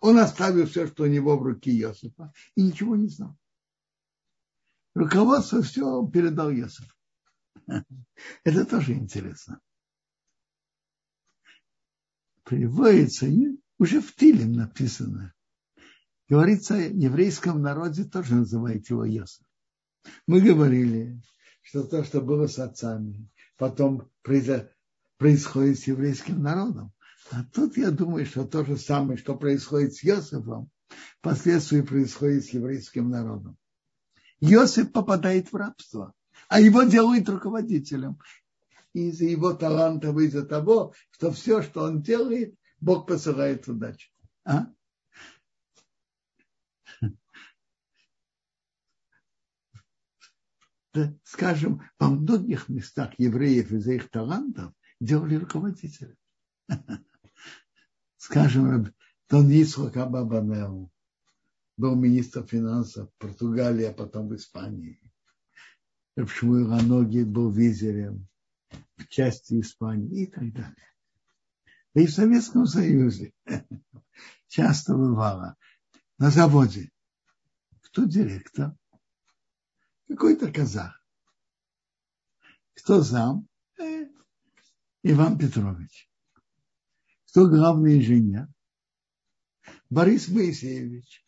Он 0.00 0.18
оставил 0.18 0.66
все, 0.66 0.86
что 0.86 1.04
у 1.04 1.06
него 1.06 1.36
в 1.36 1.42
руке 1.42 1.70
Иосифа, 1.72 2.32
и 2.56 2.62
ничего 2.62 2.96
не 2.96 3.08
знал. 3.08 3.36
Руководство 4.94 5.62
все 5.62 6.06
передал 6.06 6.50
Иосифу. 6.50 6.92
Это 8.44 8.64
тоже 8.64 8.94
интересно. 8.94 9.60
Приводится, 12.44 13.26
уже 13.78 14.00
в 14.00 14.14
Тилем 14.14 14.52
написано. 14.52 15.32
Говорится, 16.28 16.74
в 16.74 16.96
еврейском 16.96 17.62
народе 17.62 18.04
тоже 18.04 18.34
называют 18.34 18.88
его 18.88 19.08
Иосиф. 19.08 19.44
Мы 20.26 20.40
говорили, 20.40 21.20
что 21.64 21.82
то, 21.82 22.04
что 22.04 22.20
было 22.20 22.46
с 22.46 22.58
отцами, 22.58 23.28
потом 23.56 24.10
происходит 24.22 25.78
с 25.78 25.86
еврейским 25.86 26.42
народом. 26.42 26.92
А 27.30 27.42
тут 27.52 27.76
я 27.76 27.90
думаю, 27.90 28.26
что 28.26 28.44
то 28.44 28.64
же 28.64 28.76
самое, 28.76 29.18
что 29.18 29.34
происходит 29.34 29.94
с 29.94 30.04
Иосифом, 30.04 30.70
впоследствии 31.18 31.80
происходит 31.80 32.44
с 32.44 32.50
еврейским 32.50 33.08
народом. 33.08 33.56
Иосиф 34.40 34.92
попадает 34.92 35.50
в 35.50 35.56
рабство, 35.56 36.12
а 36.48 36.60
его 36.60 36.82
делают 36.82 37.28
руководителем. 37.28 38.18
Из-за 38.92 39.24
его 39.24 39.54
талантов, 39.54 40.18
из-за 40.18 40.44
того, 40.44 40.92
что 41.10 41.32
все, 41.32 41.62
что 41.62 41.84
он 41.84 42.02
делает, 42.02 42.54
Бог 42.80 43.08
посылает 43.08 43.66
удачу. 43.66 44.10
А? 44.44 44.66
Скажем, 51.24 51.82
во 51.98 52.08
многих 52.08 52.68
местах 52.68 53.12
евреев 53.18 53.72
из-за 53.72 53.94
их 53.94 54.10
талантов 54.10 54.72
делали 55.00 55.36
руководителя. 55.36 56.16
Скажем, 58.16 58.94
Дон 59.28 59.50
Исхак 59.50 59.96
Абабанел 59.96 60.90
был 61.76 61.94
министр 61.96 62.44
финансов 62.46 63.10
Португалии, 63.18 63.84
а 63.84 63.92
потом 63.92 64.28
в 64.28 64.36
Испании. 64.36 65.00
Шмуил 66.16 66.72
Аноги 66.72 67.22
был 67.22 67.50
визерем 67.50 68.28
в 68.96 69.08
части 69.08 69.60
Испании 69.60 70.22
и 70.22 70.26
так 70.26 70.52
далее. 70.52 70.94
Да 71.94 72.00
и 72.00 72.06
в 72.06 72.12
Советском 72.12 72.66
Союзе 72.66 73.32
часто 74.48 74.94
бывало 74.94 75.56
на 76.18 76.30
заводе. 76.30 76.90
Кто 77.82 78.04
директор? 78.04 78.76
Какой-то 80.08 80.52
казах. 80.52 81.00
Кто 82.74 83.00
зам? 83.00 83.48
Э, 83.78 84.06
Иван 85.02 85.38
Петрович. 85.38 86.10
Кто 87.28 87.48
главный 87.48 87.98
инженер? 87.98 88.48
Борис 89.90 90.28
Моисеевич. 90.28 91.24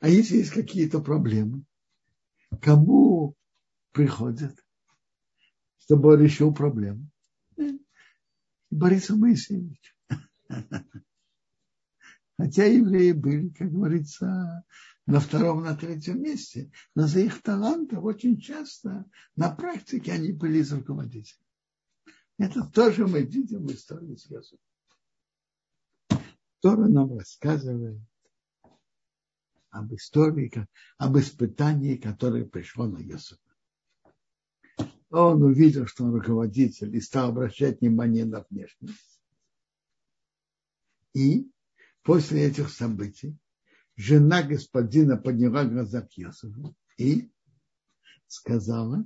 А 0.00 0.08
если 0.08 0.38
есть 0.38 0.52
какие-то 0.52 1.00
проблемы, 1.00 1.64
кому 2.62 3.34
приходят, 3.92 4.64
чтобы 5.78 6.16
решил 6.16 6.54
проблему? 6.54 7.10
Борису 8.70 9.16
Моисеевичу. 9.16 9.94
Хотя 12.38 12.64
евреи 12.64 13.12
были, 13.12 13.48
как 13.50 13.70
говорится, 13.70 14.64
на 15.06 15.20
втором, 15.20 15.62
на 15.62 15.76
третьем 15.76 16.20
месте, 16.20 16.70
но 16.94 17.06
за 17.06 17.20
их 17.20 17.40
талантов 17.42 18.02
очень 18.04 18.40
часто 18.40 19.08
на 19.36 19.54
практике 19.54 20.12
они 20.12 20.32
были 20.32 20.58
из 20.58 20.72
руководителей. 20.72 21.46
Это 22.38 22.64
тоже 22.64 23.06
мы 23.06 23.22
видим 23.22 23.66
в 23.66 23.72
истории 23.72 24.16
с 24.16 24.26
Йосифом. 24.26 24.58
Тора 26.60 26.88
нам 26.88 27.16
рассказывает 27.16 28.00
об 29.70 29.94
истории, 29.94 30.66
об 30.98 31.16
испытании, 31.18 31.96
которое 31.96 32.44
пришло 32.44 32.86
на 32.86 32.98
Йосифа. 32.98 33.40
Он 35.10 35.42
увидел, 35.42 35.86
что 35.86 36.04
он 36.04 36.14
руководитель, 36.14 36.94
и 36.96 37.00
стал 37.00 37.30
обращать 37.30 37.80
внимание 37.80 38.24
на 38.24 38.44
внешность. 38.50 39.20
И 41.14 41.48
после 42.02 42.48
этих 42.48 42.70
событий 42.70 43.38
жена 43.96 44.42
господина 44.42 45.16
подняла 45.16 45.64
глаза 45.64 46.02
к 46.02 46.12
Йосифу 46.12 46.76
и 46.98 47.32
сказала, 48.26 49.04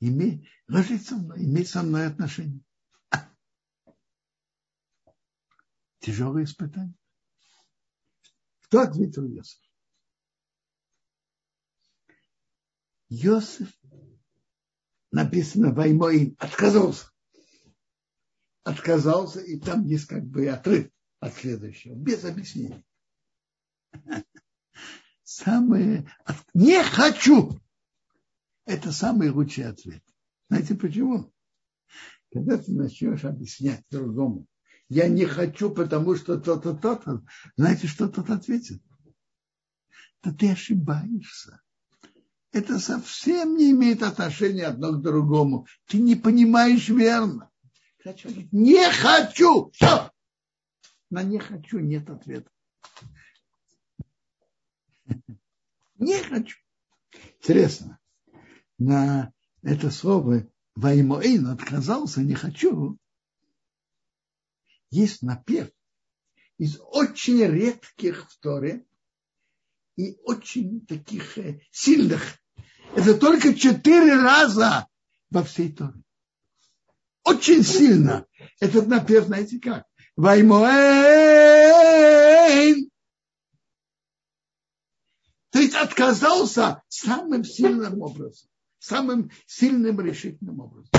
имей, 0.00 0.48
ложись 0.66 1.06
со 1.06 1.16
мной, 1.16 1.44
имей 1.44 1.66
со 1.66 1.82
мной 1.82 2.06
отношения. 2.06 2.62
Тяжелое 6.00 6.44
испытание. 6.44 6.94
Кто 8.62 8.80
ответил 8.80 9.26
Йосиф? 9.26 9.60
Йосиф 13.10 13.68
написано 15.10 15.74
Ваймоин 15.74 16.36
отказался. 16.38 17.10
Отказался, 18.62 19.40
и 19.40 19.58
там 19.58 19.84
есть 19.84 20.06
как 20.06 20.24
бы 20.24 20.48
отрыв 20.48 20.90
от 21.20 21.34
следующего, 21.34 21.94
без 21.94 22.24
объяснений. 22.24 22.84
Самое 25.22 26.10
не 26.54 26.82
хочу. 26.82 27.60
Это 28.64 28.92
самый 28.92 29.30
лучший 29.30 29.66
ответ. 29.66 30.02
Знаете 30.48 30.74
почему? 30.74 31.32
Когда 32.32 32.58
ты 32.58 32.72
начнешь 32.72 33.24
объяснять 33.24 33.84
другому, 33.90 34.46
я 34.88 35.08
не 35.08 35.24
хочу, 35.24 35.70
потому 35.70 36.16
что 36.16 36.38
то-то, 36.38 36.74
то-то, 36.74 37.24
знаете, 37.56 37.86
что 37.86 38.08
тот 38.08 38.30
ответит? 38.30 38.82
Да 40.22 40.32
ты 40.32 40.50
ошибаешься. 40.50 41.60
Это 42.52 42.78
совсем 42.78 43.56
не 43.56 43.70
имеет 43.70 44.02
отношения 44.02 44.66
одно 44.66 44.92
к 44.92 45.02
другому. 45.02 45.66
Ты 45.86 45.98
не 45.98 46.16
понимаешь 46.16 46.88
верно. 46.88 47.50
Не 48.50 48.90
хочу. 48.90 49.70
Все. 49.70 50.09
На 51.10 51.24
не 51.24 51.38
хочу 51.38 51.80
нет 51.80 52.08
ответа. 52.08 52.50
Не 55.98 56.22
хочу. 56.22 56.56
Интересно. 57.40 57.98
На 58.78 59.32
это 59.62 59.90
слово 59.90 60.48
Ваймоин 60.76 61.48
отказался, 61.48 62.22
не 62.22 62.34
хочу. 62.34 62.96
Есть 64.90 65.22
напев 65.22 65.70
из 66.58 66.78
очень 66.80 67.44
редких 67.44 68.30
в 68.30 68.38
Торе 68.38 68.86
и 69.96 70.16
очень 70.24 70.86
таких 70.86 71.38
э, 71.38 71.60
сильных. 71.70 72.22
Это 72.94 73.18
только 73.18 73.54
четыре 73.54 74.14
раза 74.14 74.86
во 75.30 75.42
всей 75.42 75.72
Торе. 75.72 76.02
Очень 77.24 77.62
сильно. 77.62 78.26
Этот 78.60 78.86
напев, 78.86 79.26
знаете 79.26 79.60
как? 79.60 79.89
Ваймоэн. 80.20 80.60
То 85.50 85.58
есть 85.58 85.74
отказался 85.74 86.82
самым 86.88 87.42
сильным 87.42 88.02
образом, 88.02 88.50
самым 88.78 89.30
сильным 89.46 89.98
решительным 90.02 90.60
образом. 90.60 90.90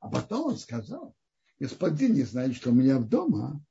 А 0.00 0.10
потом 0.10 0.48
он 0.48 0.58
сказал, 0.58 1.14
господин 1.60 2.14
не 2.14 2.24
знает, 2.24 2.56
что 2.56 2.70
у 2.70 2.74
меня 2.74 2.98
в 2.98 3.08
дома, 3.08 3.64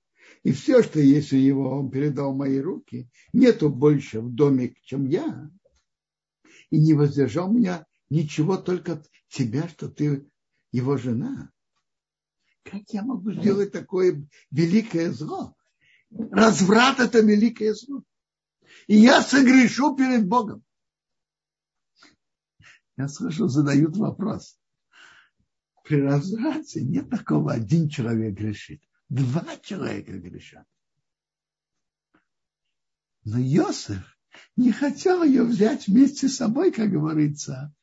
и 0.43 0.53
все, 0.53 0.81
что 0.81 1.01
есть 1.01 1.33
у 1.33 1.35
него, 1.35 1.77
он 1.77 1.91
передал 1.91 2.33
в 2.33 2.37
мои 2.37 2.57
руки, 2.57 3.09
нету 3.33 3.69
больше 3.69 4.21
в 4.21 4.33
доме, 4.33 4.75
чем 4.83 5.07
я, 5.07 5.49
и 6.69 6.79
не 6.79 6.93
воздержал 6.93 7.51
меня 7.51 7.85
ничего, 8.09 8.55
только 8.55 9.03
тебя, 9.27 9.67
что 9.67 9.89
ты 9.89 10.25
его 10.71 10.95
жена. 10.95 11.51
Как 12.63 12.81
я 12.89 13.03
могу 13.03 13.31
сделать 13.33 13.71
такое 13.71 14.25
великое 14.51 15.11
зло? 15.11 15.55
Разврат– 16.09 16.99
это 16.99 17.19
великое 17.19 17.73
зло. 17.73 18.03
И 18.87 18.95
я 18.95 19.21
согрешу 19.21 19.95
перед 19.95 20.27
Богом. 20.27 20.63
Я 22.97 23.07
слышу, 23.07 23.47
задают 23.47 23.97
вопрос. 23.97 24.57
При 25.83 26.01
разврате 26.01 26.81
нет 26.81 27.09
такого, 27.09 27.51
один 27.51 27.89
человек 27.89 28.35
грешит. 28.35 28.81
Два 29.09 29.45
человека 29.57 30.17
грешат. 30.17 30.65
Но 33.25 33.39
Иосиф 33.39 34.17
не 34.55 34.71
хотел 34.71 35.23
ее 35.23 35.43
взять 35.43 35.87
вместе 35.87 36.27
с 36.27 36.37
собой, 36.37 36.71
как 36.71 36.89
говорится, 36.89 37.73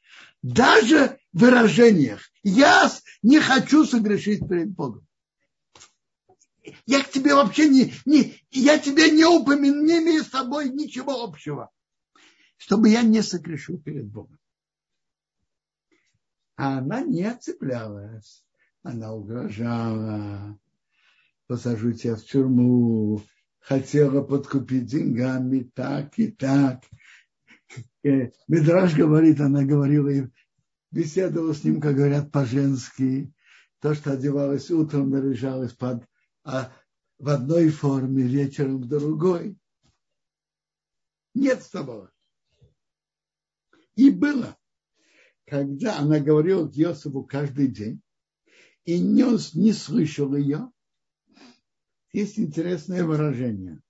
даже 0.42 1.19
выражениях. 1.32 2.22
Я 2.42 2.90
не 3.22 3.40
хочу 3.40 3.84
согрешить 3.84 4.48
перед 4.48 4.70
Богом. 4.70 5.06
Я 6.86 7.02
к 7.02 7.10
тебе 7.10 7.34
вообще 7.34 7.68
не, 7.68 7.92
не 8.04 8.42
я 8.50 8.78
тебе 8.78 9.10
не 9.10 9.24
упомяну, 9.24 9.82
не 9.82 9.98
имею 9.98 10.22
с 10.22 10.28
тобой 10.28 10.68
ничего 10.68 11.22
общего, 11.22 11.70
чтобы 12.56 12.88
я 12.88 13.02
не 13.02 13.22
согрешил 13.22 13.80
перед 13.80 14.06
Богом. 14.06 14.38
А 16.56 16.78
она 16.78 17.00
не 17.00 17.24
отцеплялась. 17.24 18.44
Она 18.82 19.12
угрожала, 19.12 20.58
посажу 21.46 21.92
тебя 21.92 22.16
в 22.16 22.22
тюрьму, 22.22 23.22
хотела 23.58 24.22
подкупить 24.22 24.86
деньгами 24.86 25.70
так 25.74 26.18
и 26.18 26.30
так. 26.30 26.84
Э, 28.02 28.30
Медраж 28.48 28.94
говорит, 28.94 29.40
она 29.40 29.64
говорила, 29.64 30.30
беседовала 30.90 31.52
с 31.52 31.64
ним, 31.64 31.80
как 31.80 31.96
говорят 31.96 32.30
по-женски, 32.32 33.32
то, 33.80 33.94
что 33.94 34.12
одевалась 34.12 34.70
утром, 34.70 35.10
наряжалась 35.10 35.72
под, 35.72 36.06
а, 36.44 36.72
в 37.18 37.28
одной 37.28 37.70
форме, 37.70 38.24
вечером 38.24 38.80
в 38.82 38.88
другой. 38.88 39.56
Нет 41.34 41.68
тобой. 41.70 42.08
И 43.94 44.10
было, 44.10 44.56
когда 45.46 45.98
она 45.98 46.18
говорила 46.20 46.68
к 46.68 46.74
Йосифу 46.74 47.24
каждый 47.24 47.68
день, 47.68 48.02
и 48.84 48.98
не, 48.98 49.24
не 49.58 49.72
слышал 49.72 50.34
ее, 50.34 50.70
есть 52.12 52.38
интересное 52.38 53.04
выражение. 53.04 53.80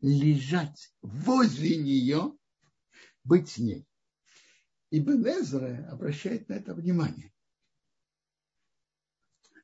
Лежать 0.00 0.94
возле 1.02 1.76
нее, 1.76 2.36
быть 3.22 3.50
с 3.50 3.58
ней. 3.58 3.86
И 4.90 4.98
Бенезра 4.98 5.88
обращает 5.90 6.48
на 6.48 6.54
это 6.54 6.74
внимание. 6.74 7.32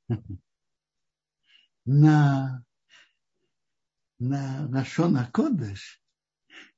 На, 1.89 2.65
на, 4.19 4.67
на 4.67 4.85
Шона 4.85 5.31
Кодыш 5.33 6.03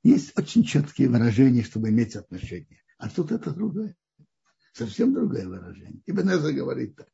есть 0.03 0.39
очень 0.39 0.65
четкие 0.65 1.09
выражения, 1.09 1.63
чтобы 1.63 1.89
иметь 1.89 2.15
отношения. 2.15 2.83
А 2.99 3.09
тут 3.09 3.33
это 3.33 3.53
другое. 3.53 3.97
Совсем 4.75 5.15
другое 5.15 5.49
выражение. 5.49 6.03
И 6.05 6.13
Бенеза 6.13 6.53
говорит 6.53 6.97
так. 6.97 7.09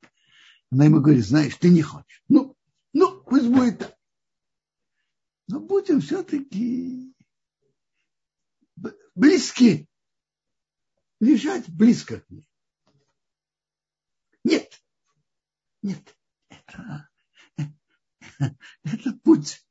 Она 0.72 0.86
ему 0.86 1.00
говорит, 1.00 1.24
знаешь, 1.24 1.54
ты 1.54 1.70
не 1.70 1.82
хочешь. 1.82 2.24
Ну, 2.26 2.56
ну, 2.92 3.22
пусть 3.22 3.46
будет 3.46 3.78
так. 3.78 3.96
Но 5.46 5.60
будем 5.60 6.00
все-таки 6.00 7.14
близки 9.14 9.88
лежать 11.24 11.68
близко 11.68 12.20
к 12.20 12.30
ней. 12.30 12.48
Нет, 14.44 14.82
нет, 15.82 16.16
это, 16.48 17.08
это 18.84 19.12
путь. 19.22 19.66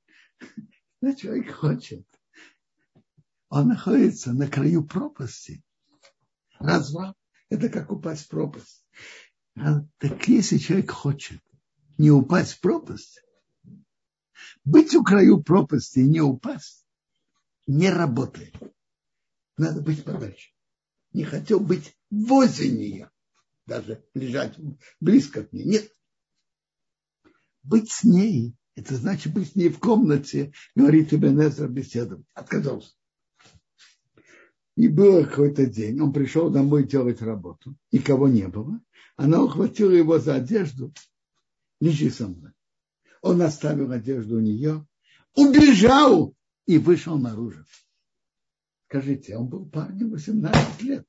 Что 0.97 1.15
человек 1.15 1.53
хочет. 1.53 2.07
Он 3.49 3.67
находится 3.67 4.33
на 4.33 4.47
краю 4.47 4.83
пропасти. 4.83 5.63
Разврат– 6.59 7.15
это 7.49 7.69
как 7.69 7.91
упасть 7.91 8.25
в 8.25 8.29
пропасть. 8.29 8.87
А, 9.55 9.81
так 9.99 10.27
если 10.27 10.57
человек 10.57 10.89
хочет 10.89 11.41
не 11.97 12.09
упасть 12.09 12.53
в 12.53 12.61
пропасть. 12.61 13.21
Быть 14.63 14.95
у 14.95 15.03
краю 15.03 15.43
пропасти 15.43 15.99
и 15.99 16.09
не 16.09 16.21
упасть 16.21 16.87
не 17.67 17.89
работает. 17.89 18.55
Надо 19.57 19.81
быть 19.81 20.03
подальше. 20.03 20.52
Не 21.13 21.23
хотел 21.23 21.59
быть 21.59 21.95
возле 22.09 22.69
нее, 22.71 23.11
даже 23.65 24.03
лежать 24.13 24.57
близко 24.99 25.43
к 25.43 25.53
ней. 25.53 25.65
Нет. 25.65 25.91
Быть 27.61 27.91
с 27.91 28.03
ней, 28.03 28.55
это 28.75 28.95
значит 28.95 29.33
быть 29.33 29.51
с 29.51 29.55
ней 29.55 29.69
в 29.69 29.79
комнате, 29.79 30.53
говорит 30.75 31.13
Ибенезер 31.13 31.69
беседовать. 31.69 32.25
Отказался. 32.33 32.93
И 34.75 34.87
был 34.87 35.23
какой-то 35.23 35.67
день, 35.67 36.01
он 36.01 36.11
пришел 36.11 36.49
домой 36.49 36.87
делать 36.87 37.21
работу, 37.21 37.77
никого 37.91 38.27
не 38.27 38.47
было. 38.47 38.81
Она 39.15 39.43
ухватила 39.43 39.91
его 39.91 40.17
за 40.17 40.35
одежду, 40.35 40.91
лежи 41.79 42.09
со 42.09 42.27
мной. 42.27 42.53
Он 43.21 43.41
оставил 43.43 43.91
одежду 43.91 44.37
у 44.37 44.39
нее, 44.39 44.85
убежал 45.35 46.35
и 46.65 46.79
вышел 46.79 47.19
наружу. 47.19 47.63
Скажите, 48.93 49.35
он 49.35 49.47
был 49.47 49.65
парнем 49.65 50.11
18 50.11 50.83
лет. 50.83 51.07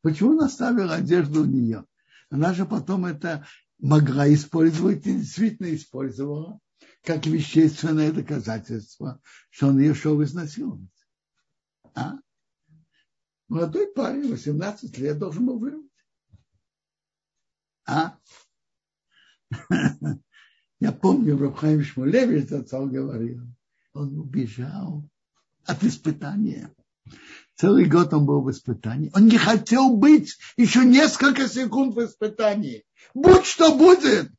Почему 0.00 0.30
он 0.30 0.42
оставил 0.42 0.92
одежду 0.92 1.42
у 1.42 1.44
нее? 1.44 1.84
Она 2.30 2.54
же 2.54 2.66
потом 2.66 3.04
это 3.04 3.44
могла 3.80 4.32
использовать 4.32 5.04
и 5.04 5.14
действительно 5.14 5.74
использовала 5.74 6.60
как 7.02 7.26
вещественное 7.26 8.12
доказательство, 8.12 9.20
что 9.50 9.70
он 9.70 9.80
ее 9.80 9.92
шел 9.92 10.22
изнасиловать. 10.22 10.88
А? 11.96 12.12
Молодой 13.48 13.92
парень, 13.92 14.30
18 14.30 14.96
лет, 14.98 15.18
должен 15.18 15.46
был 15.46 15.58
вырвать. 15.58 15.90
А? 17.86 18.16
Я 20.78 20.92
помню, 20.92 21.36
Рабхайм 21.36 21.82
Шмулевич 21.82 22.52
отцал 22.52 22.86
говорил, 22.86 23.42
он 23.94 24.16
убежал 24.16 25.10
от 25.64 25.82
испытания. 25.82 26.72
Целый 27.54 27.86
год 27.86 28.12
он 28.12 28.26
был 28.26 28.42
в 28.42 28.50
испытании. 28.50 29.10
Он 29.14 29.26
не 29.26 29.38
хотел 29.38 29.96
быть 29.96 30.36
еще 30.56 30.84
несколько 30.84 31.48
секунд 31.48 31.94
в 31.94 32.04
испытании. 32.04 32.84
Будь 33.14 33.44
что 33.44 33.76
будет. 33.76 34.30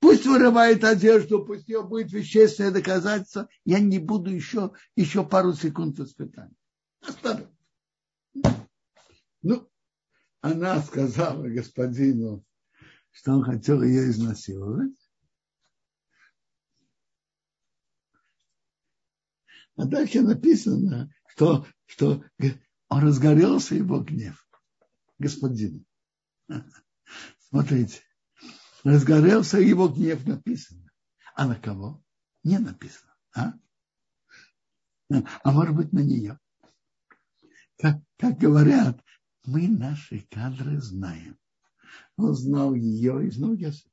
Пусть 0.00 0.26
вырывает 0.26 0.82
одежду, 0.84 1.44
пусть 1.44 1.68
ее 1.68 1.82
будет 1.82 2.12
вещественное 2.12 2.70
доказательство. 2.70 3.48
Я 3.64 3.80
не 3.80 3.98
буду 3.98 4.30
еще, 4.30 4.72
еще 4.96 5.26
пару 5.26 5.52
секунд 5.52 5.98
в 5.98 6.04
испытании. 6.04 6.56
Оставил. 7.02 7.48
Ну, 9.42 9.68
она 10.40 10.82
сказала 10.82 11.46
господину, 11.48 12.44
что 13.10 13.32
он 13.32 13.42
хотел 13.42 13.82
ее 13.82 14.10
изнасиловать. 14.10 14.92
А 19.76 19.86
дальше 19.86 20.20
написано, 20.20 21.10
что, 21.30 21.66
что 21.86 22.24
он 22.88 23.02
разгорелся 23.02 23.74
его 23.74 24.00
гнев. 24.00 24.46
Господин. 25.18 25.84
Смотрите. 27.48 28.00
Разгорелся 28.84 29.58
его 29.58 29.88
гнев 29.88 30.26
написано. 30.26 30.90
А 31.34 31.46
на 31.46 31.56
кого? 31.56 32.02
Не 32.42 32.58
написано. 32.58 33.14
А, 33.34 33.52
а 35.42 35.52
может 35.52 35.74
быть 35.74 35.92
на 35.92 36.00
нее. 36.00 36.38
Как, 37.78 38.02
как 38.16 38.38
говорят, 38.38 39.02
мы 39.44 39.68
наши 39.68 40.26
кадры 40.30 40.80
знаем. 40.80 41.38
Он 42.16 42.34
знал 42.34 42.74
ее 42.74 43.26
и 43.26 43.30
знал 43.30 43.54
Йосифа. 43.54 43.88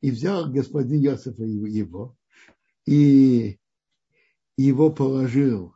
И 0.00 0.10
взял 0.10 0.50
господин 0.50 1.00
Йосифа 1.00 1.42
его, 1.42 2.16
и 2.86 3.58
его 4.56 4.90
положил, 4.90 5.74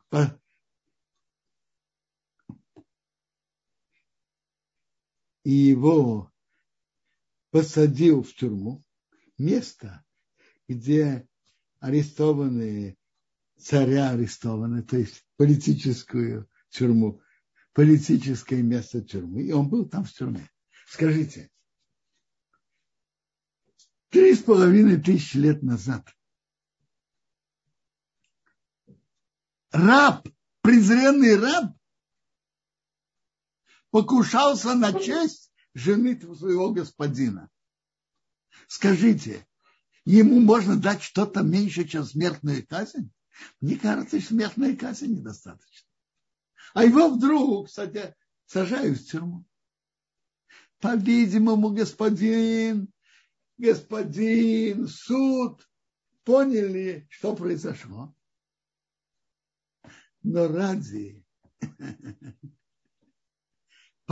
и 5.44 5.50
его 5.50 6.32
посадил 7.50 8.22
в 8.22 8.34
тюрьму, 8.34 8.82
место, 9.38 10.04
где 10.68 11.28
арестованные, 11.80 12.96
царя 13.58 14.10
арестованы, 14.10 14.82
то 14.82 14.96
есть 14.96 15.24
политическую 15.36 16.48
тюрьму, 16.70 17.20
политическое 17.72 18.62
место 18.62 19.02
тюрьмы, 19.02 19.42
и 19.42 19.52
он 19.52 19.68
был 19.68 19.88
там 19.88 20.04
в 20.04 20.12
тюрьме. 20.12 20.48
Скажите, 20.86 21.50
три 24.08 24.34
с 24.34 24.42
половиной 24.42 25.00
тысячи 25.00 25.36
лет 25.36 25.62
назад 25.62 26.06
раб, 29.72 30.28
презренный 30.60 31.36
раб, 31.36 31.74
покушался 33.92 34.74
на 34.74 34.92
честь 34.98 35.52
жены 35.74 36.18
своего 36.34 36.72
господина. 36.72 37.48
Скажите, 38.66 39.46
ему 40.04 40.40
можно 40.40 40.76
дать 40.76 41.02
что-то 41.02 41.42
меньше, 41.42 41.84
чем 41.84 42.04
смертную 42.04 42.66
казнь? 42.66 43.12
Мне 43.60 43.76
кажется, 43.76 44.20
смертная 44.20 44.74
казнь 44.76 45.18
недостаточно. 45.18 45.88
А 46.74 46.84
его 46.84 47.10
вдруг, 47.10 47.68
кстати, 47.68 48.14
сажают 48.46 48.98
в 48.98 49.10
тюрьму. 49.10 49.44
По-видимому, 50.80 51.70
господин, 51.70 52.90
господин, 53.58 54.88
суд 54.88 55.68
поняли, 56.24 57.06
что 57.10 57.36
произошло. 57.36 58.14
Но 60.22 60.48
ради 60.48 61.24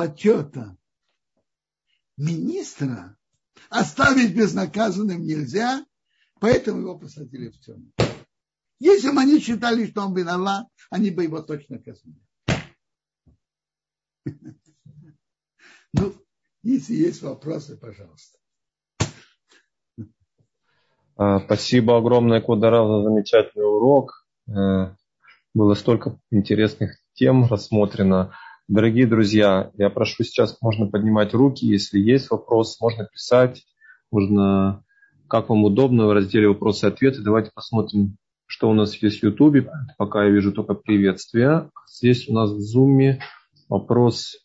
почета 0.01 0.79
министра 2.17 3.19
оставить 3.69 4.35
безнаказанным 4.35 5.21
нельзя, 5.21 5.85
поэтому 6.41 6.81
его 6.81 6.99
посадили 6.99 7.51
в 7.51 7.61
тюрьму. 7.61 7.93
Если 8.79 9.11
бы 9.11 9.21
они 9.21 9.39
считали, 9.41 9.87
что 9.87 10.07
он 10.07 10.15
виноват, 10.17 10.67
они 10.89 11.11
бы 11.11 11.25
его 11.25 11.43
точно 11.43 11.79
казнили. 11.79 12.19
Ну, 15.93 16.15
если 16.63 16.95
есть 16.95 17.21
вопросы, 17.21 17.77
пожалуйста. 17.77 18.39
А, 21.17 21.41
спасибо 21.41 21.99
огромное, 21.99 22.41
Кударал, 22.41 23.03
за 23.03 23.09
замечательный 23.09 23.65
урок. 23.65 24.25
Э, 24.49 24.95
было 25.53 25.75
столько 25.75 26.21
интересных 26.31 26.97
тем 27.15 27.47
рассмотрено. 27.47 28.33
Дорогие 28.71 29.05
друзья, 29.05 29.73
я 29.79 29.91
прошу 29.91 30.23
сейчас, 30.23 30.57
можно 30.63 30.87
поднимать 30.87 31.35
руки, 31.35 31.67
если 31.67 31.99
есть 31.99 32.31
вопрос, 32.31 32.81
можно 32.81 33.05
писать, 33.05 33.67
можно, 34.13 34.85
как 35.27 35.49
вам 35.49 35.65
удобно, 35.65 36.07
в 36.07 36.13
разделе 36.13 36.47
вопросы 36.47 36.87
и 36.87 36.89
ответы. 36.89 37.21
Давайте 37.21 37.51
посмотрим, 37.53 38.17
что 38.47 38.71
у 38.71 38.73
нас 38.73 38.95
есть 39.03 39.19
в 39.19 39.23
Ютубе. 39.25 39.69
Пока 39.99 40.23
я 40.23 40.31
вижу 40.31 40.53
только 40.53 40.75
приветствия. 40.75 41.69
Здесь 41.89 42.29
у 42.29 42.33
нас 42.33 42.53
в 42.53 42.61
Зуме 42.61 43.21
вопрос 43.69 44.37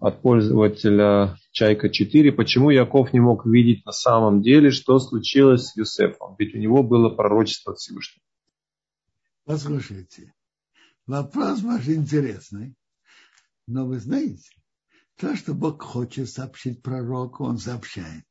от 0.00 0.22
пользователя 0.22 1.36
Чайка 1.52 1.88
4. 1.88 2.32
Почему 2.32 2.70
Яков 2.70 3.12
не 3.12 3.20
мог 3.20 3.46
видеть 3.46 3.86
на 3.86 3.92
самом 3.92 4.42
деле, 4.42 4.72
что 4.72 4.98
случилось 4.98 5.68
с 5.68 5.76
Юсефом? 5.76 6.34
Ведь 6.36 6.52
у 6.52 6.58
него 6.58 6.82
было 6.82 7.10
пророчество 7.10 7.74
от 7.74 7.78
Всевышнего. 7.78 8.24
Послушайте, 9.44 10.34
вопрос 11.06 11.62
ваш 11.62 11.86
интересный. 11.86 12.74
Но 13.68 13.86
вы 13.86 14.00
знаете, 14.00 14.50
то, 15.16 15.36
что 15.36 15.52
Бог 15.52 15.82
хочет 15.82 16.30
сообщить 16.30 16.82
пророку, 16.82 17.44
он 17.44 17.58
сообщает. 17.58 18.24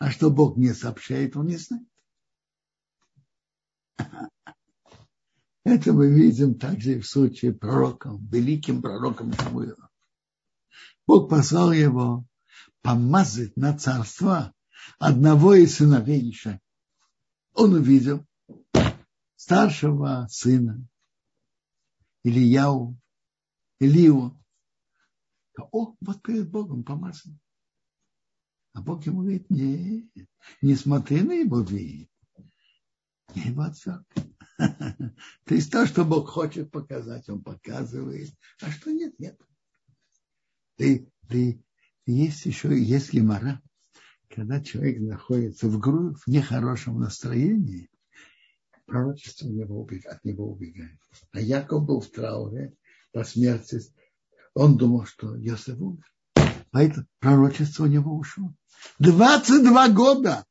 А 0.00 0.10
что 0.10 0.30
Бог 0.30 0.56
не 0.56 0.74
сообщает, 0.74 1.36
он 1.36 1.46
не 1.46 1.58
знает. 1.58 1.86
Это 5.64 5.92
мы 5.92 6.12
видим 6.12 6.58
также 6.58 6.98
в 6.98 7.06
случае 7.06 7.52
пророком, 7.52 8.26
великим 8.26 8.82
пророком 8.82 9.32
Шамуила. 9.32 9.90
Бог 11.06 11.30
послал 11.30 11.70
его 11.70 12.26
помазать 12.82 13.56
на 13.56 13.78
царство 13.78 14.52
одного 14.98 15.54
из 15.54 15.76
сыновей 15.76 16.32
Иша. 16.32 16.60
Он 17.52 17.74
увидел 17.74 18.26
старшего 19.36 20.26
сына 20.28 20.84
Ильяу, 22.24 22.98
Илию, 23.78 24.34
о, 25.64 25.94
вот 26.00 26.22
перед 26.22 26.50
Богом 26.50 26.84
помазан. 26.84 27.38
А 28.74 28.82
Бог 28.82 29.04
ему 29.06 29.22
говорит, 29.22 29.50
нет, 29.50 30.06
не 30.62 30.74
смотри 30.74 31.22
на 31.22 31.32
его 31.32 31.60
вид. 31.60 32.10
Я 33.34 33.44
его 33.44 33.62
отверг. 33.62 34.06
То 34.58 35.54
есть 35.54 35.70
то, 35.70 35.86
что 35.86 36.04
Бог 36.04 36.28
хочет 36.28 36.70
показать, 36.70 37.28
он 37.28 37.42
показывает. 37.42 38.30
А 38.60 38.70
что 38.70 38.90
нет, 38.90 39.18
нет. 39.18 39.40
Ты, 40.76 41.10
ты, 41.28 41.62
есть 42.06 42.46
еще, 42.46 42.76
есть 42.80 43.12
гемора, 43.12 43.60
когда 44.28 44.60
человек 44.60 45.00
находится 45.00 45.68
в, 45.68 45.78
гру... 45.78 46.14
в 46.14 46.26
нехорошем 46.26 47.00
настроении, 47.00 47.90
пророчество 48.86 49.46
него, 49.48 49.82
убегает, 49.82 50.06
от 50.06 50.24
него 50.24 50.50
убегает. 50.50 50.98
А 51.32 51.40
Яков 51.40 51.84
был 51.84 52.00
в 52.00 52.10
трауре 52.10 52.74
по 53.12 53.24
смерти. 53.24 53.80
Он 54.58 54.76
думал, 54.76 55.06
что 55.06 55.36
Йосеф 55.36 55.78
умер. 55.78 56.02
Поэтому 56.72 57.06
пророчество 57.20 57.84
у 57.84 57.86
него 57.86 58.16
ушло. 58.16 58.52
22 58.98 59.88
года 59.90 60.44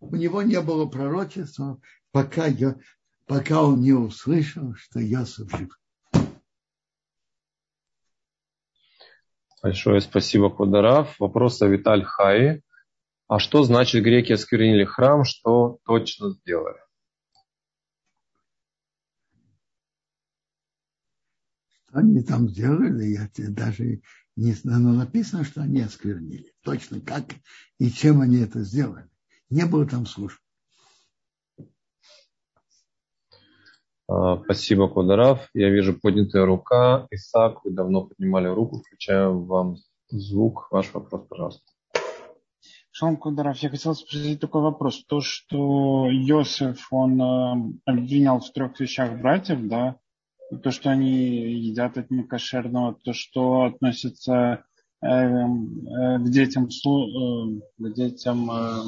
у 0.00 0.16
него 0.16 0.42
не 0.42 0.60
было 0.60 0.86
пророчества, 0.86 1.80
пока, 2.10 2.46
я, 2.46 2.74
пока 3.26 3.62
он 3.62 3.80
не 3.80 3.92
услышал, 3.92 4.74
что 4.74 4.98
Йосеф 4.98 5.48
жив. 5.56 5.78
Большое 9.62 10.00
спасибо, 10.00 10.50
Кударав. 10.50 11.14
Вопрос 11.20 11.62
о 11.62 11.68
Виталь 11.68 12.02
Хаи. 12.02 12.62
А 13.28 13.38
что 13.38 13.62
значит 13.62 14.02
греки 14.02 14.32
осквернили 14.32 14.84
храм? 14.84 15.22
Что 15.22 15.78
точно 15.84 16.30
сделали? 16.30 16.81
Что 21.92 22.00
они 22.00 22.22
там 22.22 22.48
сделали, 22.48 23.04
я 23.04 23.28
тебе 23.28 23.48
даже 23.48 24.00
не 24.34 24.52
знаю, 24.52 24.80
но 24.80 24.92
написано, 24.94 25.44
что 25.44 25.60
они 25.60 25.82
осквернили. 25.82 26.54
Точно 26.62 27.02
как 27.02 27.24
и 27.78 27.90
чем 27.90 28.22
они 28.22 28.38
это 28.38 28.60
сделали. 28.60 29.10
Не 29.50 29.66
было 29.66 29.86
там 29.86 30.06
служб. 30.06 30.38
А, 34.08 34.42
спасибо, 34.42 34.88
Кударав. 34.88 35.50
Я 35.52 35.68
вижу 35.68 35.92
поднятая 35.92 36.46
рука. 36.46 37.06
Исаак, 37.10 37.62
вы 37.62 37.72
давно 37.72 38.06
поднимали 38.06 38.48
руку. 38.48 38.78
Включаю 38.78 39.44
вам 39.44 39.76
звук. 40.08 40.68
Ваш 40.70 40.94
вопрос, 40.94 41.26
пожалуйста. 41.28 41.72
Шалом 42.90 43.18
Кударов, 43.18 43.58
я 43.58 43.68
хотел 43.68 43.94
спросить 43.94 44.40
такой 44.40 44.62
вопрос. 44.62 45.04
То, 45.04 45.20
что 45.20 46.08
Йосиф, 46.10 46.86
он 46.90 47.20
э, 47.20 47.72
обвинял 47.84 48.40
в 48.40 48.50
трех 48.50 48.80
вещах 48.80 49.20
братьев, 49.20 49.66
да, 49.68 49.98
то, 50.58 50.70
что 50.70 50.90
они 50.90 51.52
едят 51.52 51.98
от 51.98 52.10
некошерного, 52.10 52.94
то, 53.02 53.12
что 53.12 53.62
относится 53.62 54.64
э, 55.02 55.06
э, 55.06 56.18
к 56.18 56.28
детям, 56.28 56.66
э, 56.66 57.60
к 57.78 57.94
детям 57.94 58.50
э, 58.50 58.82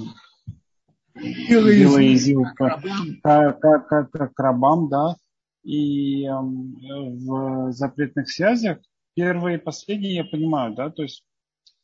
Белоязил, 1.48 2.44
к, 2.56 2.80
к, 3.22 3.52
к, 3.52 4.08
к, 4.10 4.28
к 4.34 4.40
рабам, 4.40 4.88
да, 4.88 5.16
и 5.62 6.24
э, 6.24 6.32
в 6.32 7.72
запретных 7.72 8.30
связях 8.30 8.78
первые 9.14 9.58
и 9.58 9.60
последние 9.60 10.16
я 10.16 10.24
понимаю, 10.24 10.74
да, 10.74 10.90
то 10.90 11.02
есть 11.02 11.24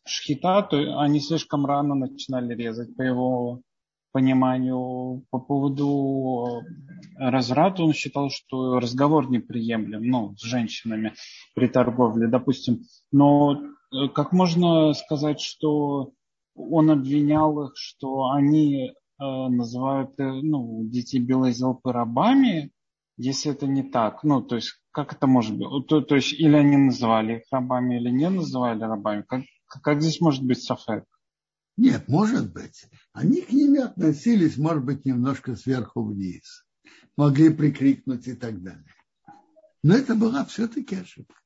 шхита, 0.05 0.62
то 0.62 1.01
они 1.01 1.20
слишком 1.20 1.64
рано 1.66 1.95
начинали 1.95 2.55
резать 2.55 2.95
по 2.97 3.03
его 3.03 3.61
пониманию 4.13 5.25
по 5.31 5.39
поводу 5.39 6.63
разврата 7.17 7.83
он 7.83 7.93
считал, 7.93 8.31
что 8.31 8.79
разговор 8.79 9.31
неприемлем, 9.31 10.03
ну, 10.03 10.37
с 10.37 10.43
женщинами 10.43 11.15
при 11.55 11.69
торговле, 11.69 12.29
допустим. 12.29 12.83
Но 13.13 13.55
э, 13.55 14.09
как 14.15 14.33
можно 14.33 14.93
сказать, 14.95 15.41
что 15.41 16.13
он 16.55 16.91
обвинял 16.91 17.67
их, 17.67 17.73
что 17.77 18.31
они 18.31 18.89
э, 18.89 18.93
называют 19.19 20.19
э, 20.19 20.25
ну, 20.25 20.85
детей 20.85 21.21
белой 21.21 21.53
зелпы 21.53 21.93
рабами, 21.93 22.71
если 23.17 23.53
это 23.53 23.67
не 23.67 23.83
так? 23.83 24.25
Ну, 24.25 24.41
то 24.43 24.57
есть, 24.57 24.81
как 24.93 25.13
это 25.13 25.27
может 25.27 25.57
быть? 25.57 25.87
То, 25.89 26.01
то 26.01 26.15
есть, 26.17 26.33
или 26.33 26.57
они 26.57 26.77
называли 26.77 27.37
их 27.37 27.43
рабами, 27.51 27.97
или 27.97 28.11
не 28.11 28.31
называли 28.31 28.83
рабами? 28.83 29.25
Как, 29.29 29.43
как 29.83 30.01
здесь 30.01 30.21
может 30.21 30.45
быть 30.45 30.63
сафек? 30.63 31.05
Нет, 31.81 32.09
может 32.09 32.53
быть. 32.53 32.85
Они 33.14 33.41
к 33.41 33.51
ним 33.53 33.81
относились, 33.83 34.59
может 34.59 34.85
быть, 34.85 35.07
немножко 35.07 35.57
сверху 35.57 36.05
вниз. 36.05 36.66
Могли 37.16 37.49
прикрикнуть 37.49 38.28
и 38.28 38.35
так 38.35 38.62
далее. 38.62 38.85
Но 39.83 39.95
это 39.95 40.14
была 40.14 40.45
все-таки 40.45 40.97
ошибка. 40.97 41.41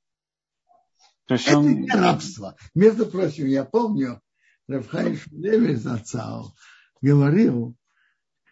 То 1.26 1.34
есть 1.34 1.46
это 1.46 1.58
он... 1.58 1.82
не 1.82 1.88
рабство. 1.88 2.56
Между 2.74 3.06
прочим, 3.06 3.46
я 3.46 3.64
помню, 3.64 4.20
Рафхай 4.66 5.14
Шулевич 5.14 5.78
Зацал 5.78 6.52
говорил, 7.00 7.76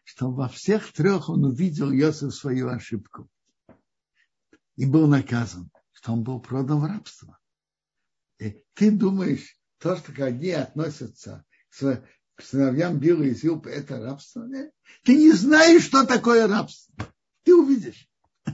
что 0.04 0.30
во 0.30 0.48
всех 0.48 0.92
трех 0.92 1.28
он 1.28 1.44
увидел 1.46 1.90
Йосиф 1.90 2.32
свою 2.32 2.68
ошибку. 2.68 3.28
И 4.76 4.86
был 4.86 5.08
наказан, 5.08 5.68
что 5.90 6.12
он 6.12 6.22
был 6.22 6.38
продан 6.38 6.78
в 6.78 6.84
рабство. 6.84 7.40
И 8.38 8.64
ты 8.74 8.92
думаешь, 8.92 9.58
то, 9.78 9.96
что 9.96 10.24
одни 10.24 10.50
относятся 10.50 11.44
к 11.78 12.42
сыновьям 12.42 12.98
Била 12.98 13.22
и 13.22 13.34
Зилпа, 13.34 13.68
это 13.68 14.00
рабство. 14.00 14.44
Нет? 14.44 14.72
Ты 15.04 15.16
не 15.16 15.32
знаешь, 15.32 15.84
что 15.84 16.06
такое 16.06 16.46
рабство. 16.46 16.94
Ты 17.44 17.54
увидишь. 17.54 18.08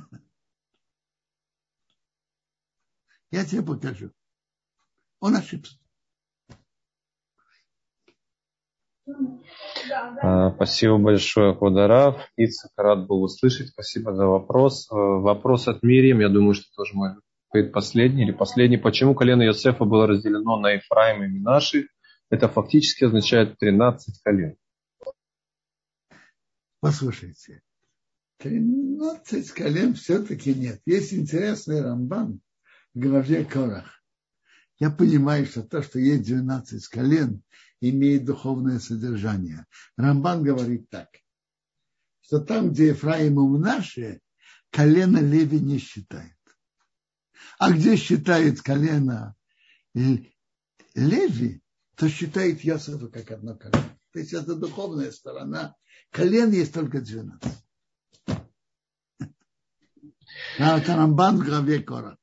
Я 3.31 3.45
тебе 3.45 3.63
покажу. 3.63 4.11
Он 5.21 5.37
ошибся. 5.37 5.77
А, 10.23 10.51
спасибо 10.53 10.99
большое, 10.99 11.55
Ходорав. 11.55 12.21
Ицак 12.37 12.73
рад 12.77 13.07
был 13.07 13.23
услышать. 13.23 13.69
Спасибо 13.69 14.15
за 14.15 14.27
вопрос. 14.27 14.89
А, 14.91 14.95
вопрос 14.95 15.67
от 15.69 15.83
Мирим, 15.83 16.21
я 16.21 16.29
думаю, 16.29 16.55
что 16.55 16.67
тоже 16.77 16.95
может 16.95 17.19
быть 17.53 17.73
последний 17.73 18.25
или 18.25 18.33
последний. 18.33 18.77
Почему 18.77 19.15
колено 19.15 19.43
Йосефа 19.43 19.85
было 19.85 20.07
разделено 20.07 20.59
на 20.61 20.73
Ефраим 20.73 21.25
и 21.25 21.29
Минаши? 21.29 21.89
Это 22.31 22.49
фактически 22.49 23.05
означает 23.05 23.59
13 23.59 24.23
колен. 24.23 24.57
Послушайте, 26.81 27.63
13 28.39 29.51
колен 29.51 29.95
все-таки 29.95 30.55
нет. 30.55 30.81
Есть 30.87 31.13
интересный 31.13 31.83
рамбан 31.83 32.41
в 32.95 33.01
главе 33.01 33.45
Корах. 33.45 34.03
Я 34.79 34.91
понимаю, 34.91 35.47
что 35.47 35.63
то, 35.63 35.83
что 35.83 35.99
есть 35.99 36.25
12 36.25 36.87
колен, 36.89 37.43
имеет 37.81 38.25
духовное 38.25 38.79
содержание. 38.79 39.67
Рамбан 39.97 40.43
говорит 40.43 40.89
так, 40.89 41.09
что 42.21 42.41
там, 42.41 42.71
где 42.71 42.89
Ефраим 42.89 43.41
и 43.41 43.59
Мнаше, 43.59 44.21
колено 44.71 45.19
Леви 45.19 45.59
не 45.59 45.79
считает. 45.79 46.37
А 47.59 47.73
где 47.73 47.97
считает 47.97 48.61
колено 48.63 49.35
Леви, 49.95 51.63
то 51.99 52.09
считает 52.09 52.63
Йосефа 52.63 53.09
как 53.09 53.33
одно 53.33 53.57
колено. 53.57 53.99
То 54.13 54.21
есть 54.21 54.33
это 54.33 54.55
духовная 54.55 55.11
сторона. 55.11 55.75
Колен 56.11 56.53
есть 56.53 56.73
только 56.73 57.01
12. 57.01 57.43
А 60.61 60.81
Тарамбан 60.81 61.39
в 61.39 61.45
главе 61.45 61.83
Кора. 61.83 62.19